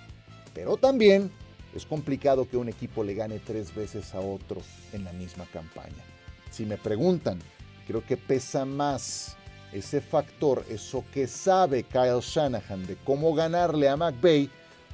pero 0.53 0.77
también 0.77 1.31
es 1.75 1.86
complicado 1.86 2.47
que 2.47 2.57
un 2.57 2.69
equipo 2.69 3.03
le 3.03 3.13
gane 3.13 3.39
tres 3.39 3.73
veces 3.73 4.13
a 4.13 4.19
otro 4.19 4.62
en 4.91 5.03
la 5.03 5.13
misma 5.13 5.45
campaña. 5.51 6.03
Si 6.51 6.65
me 6.65 6.77
preguntan, 6.77 7.39
creo 7.88 8.05
que 8.05 8.17
pesa 8.17 8.65
más 8.65 9.36
ese 9.71 10.01
factor, 10.01 10.63
eso 10.69 11.03
que 11.12 11.27
sabe 11.27 11.83
Kyle 11.83 12.21
Shanahan 12.21 12.86
de 12.86 12.95
cómo 12.97 13.33
ganarle 13.33 13.89
a 13.89 13.97
McVay, 13.97 14.49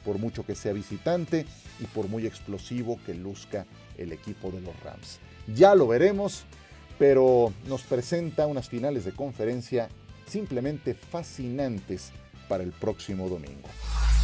por 0.06 0.18
mucho 0.18 0.46
que 0.46 0.56
sea 0.56 0.72
visitante 0.72 1.46
y 1.80 1.84
por 1.86 2.08
muy 2.08 2.26
explosivo 2.26 2.98
que 3.06 3.14
luzca 3.14 3.66
el 3.98 4.14
equipo 4.14 4.50
de 4.52 4.62
los 4.62 4.80
Rams. 4.82 5.20
Ya 5.54 5.76
lo 5.76 5.88
veremos, 5.88 6.44
pero 6.98 7.54
nos 7.68 7.82
presenta 7.84 8.48
unas 8.48 8.70
finales 8.70 9.04
de 9.04 9.12
conferencia 9.12 9.90
simplemente 10.26 10.94
fascinantes 10.94 12.12
para 12.48 12.64
el 12.64 12.72
próximo 12.72 13.28
domingo. 13.28 13.68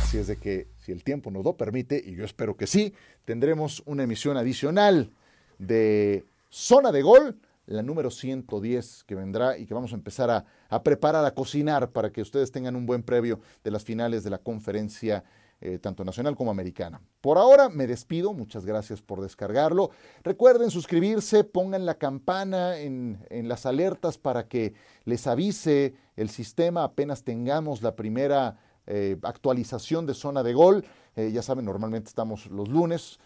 Así 0.01 0.17
es 0.17 0.27
de 0.27 0.37
que 0.37 0.67
si 0.85 0.91
el 0.91 1.03
tiempo 1.03 1.31
nos 1.31 1.43
lo 1.43 1.57
permite, 1.57 2.01
y 2.05 2.13
yo 2.13 2.25
espero 2.25 2.55
que 2.55 2.67
sí, 2.67 2.93
tendremos 3.25 3.81
una 3.87 4.03
emisión 4.03 4.37
adicional 4.37 5.09
de 5.57 6.25
Zona 6.51 6.91
de 6.91 7.01
Gol, 7.01 7.39
la 7.65 7.81
número 7.81 8.11
110 8.11 9.03
que 9.05 9.15
vendrá 9.15 9.57
y 9.57 9.65
que 9.65 9.73
vamos 9.73 9.93
a 9.93 9.95
empezar 9.95 10.29
a, 10.69 10.83
preparar, 10.83 11.25
a 11.25 11.33
cocinar 11.33 11.89
para 11.89 12.11
que 12.11 12.21
ustedes 12.21 12.51
tengan 12.51 12.75
un 12.75 12.85
buen 12.85 13.01
previo 13.01 13.39
de 13.63 13.71
las 13.71 13.83
finales 13.83 14.23
de 14.23 14.29
la 14.29 14.37
conferencia 14.37 15.23
eh, 15.59 15.79
tanto 15.79 16.03
nacional 16.03 16.35
como 16.35 16.51
americana. 16.51 17.01
Por 17.21 17.39
ahora 17.39 17.69
me 17.69 17.87
despido, 17.87 18.33
muchas 18.33 18.63
gracias 18.63 19.01
por 19.01 19.21
descargarlo. 19.21 19.89
Recuerden 20.23 20.69
suscribirse, 20.69 21.43
pongan 21.43 21.87
la 21.87 21.95
campana 21.95 22.77
en, 22.77 23.17
las 23.31 23.65
alertas 23.65 24.19
para 24.19 24.47
que 24.47 24.75
les 25.05 25.25
avise 25.25 25.95
el 26.15 26.29
sistema 26.29 26.83
apenas 26.83 27.23
tengamos 27.23 27.81
la 27.81 27.95
primera 27.95 28.59
eh, 28.87 29.17
actualización 29.23 30.05
de 30.05 30.13
zona 30.13 30.43
de 30.43 30.53
gol. 30.53 30.85
Eh, 31.15 31.31
ya 31.31 31.41
saben, 31.41 31.65
normalmente 31.65 32.09
estamos 32.09 32.47
los 32.47 32.67
lunes 32.69 33.19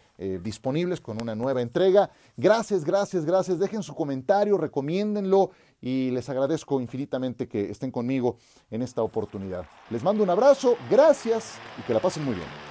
disponibles 0.43 0.99
con 0.99 1.21
una 1.21 1.33
nueva 1.33 1.61
entrega. 1.61 2.11
Gracias, 2.35 2.83
gracias, 2.83 3.23
gracias. 3.23 3.57
Dejen 3.57 3.81
su 3.81 3.95
comentario, 3.95 4.57
recomiéndenlo 4.57 5.51
y 5.79 6.11
les 6.11 6.27
agradezco 6.27 6.81
infinitamente 6.81 7.47
que 7.47 7.71
estén 7.71 7.89
conmigo 7.89 8.35
en 8.69 8.81
esta 8.81 9.01
oportunidad. 9.01 9.65
Les 9.89 10.03
mando 10.03 10.21
un 10.21 10.29
abrazo, 10.29 10.75
gracias 10.89 11.53
y 11.77 11.83
que 11.83 11.93
la 11.93 12.01
pasen 12.01 12.25
muy 12.25 12.35
bien. 12.35 12.68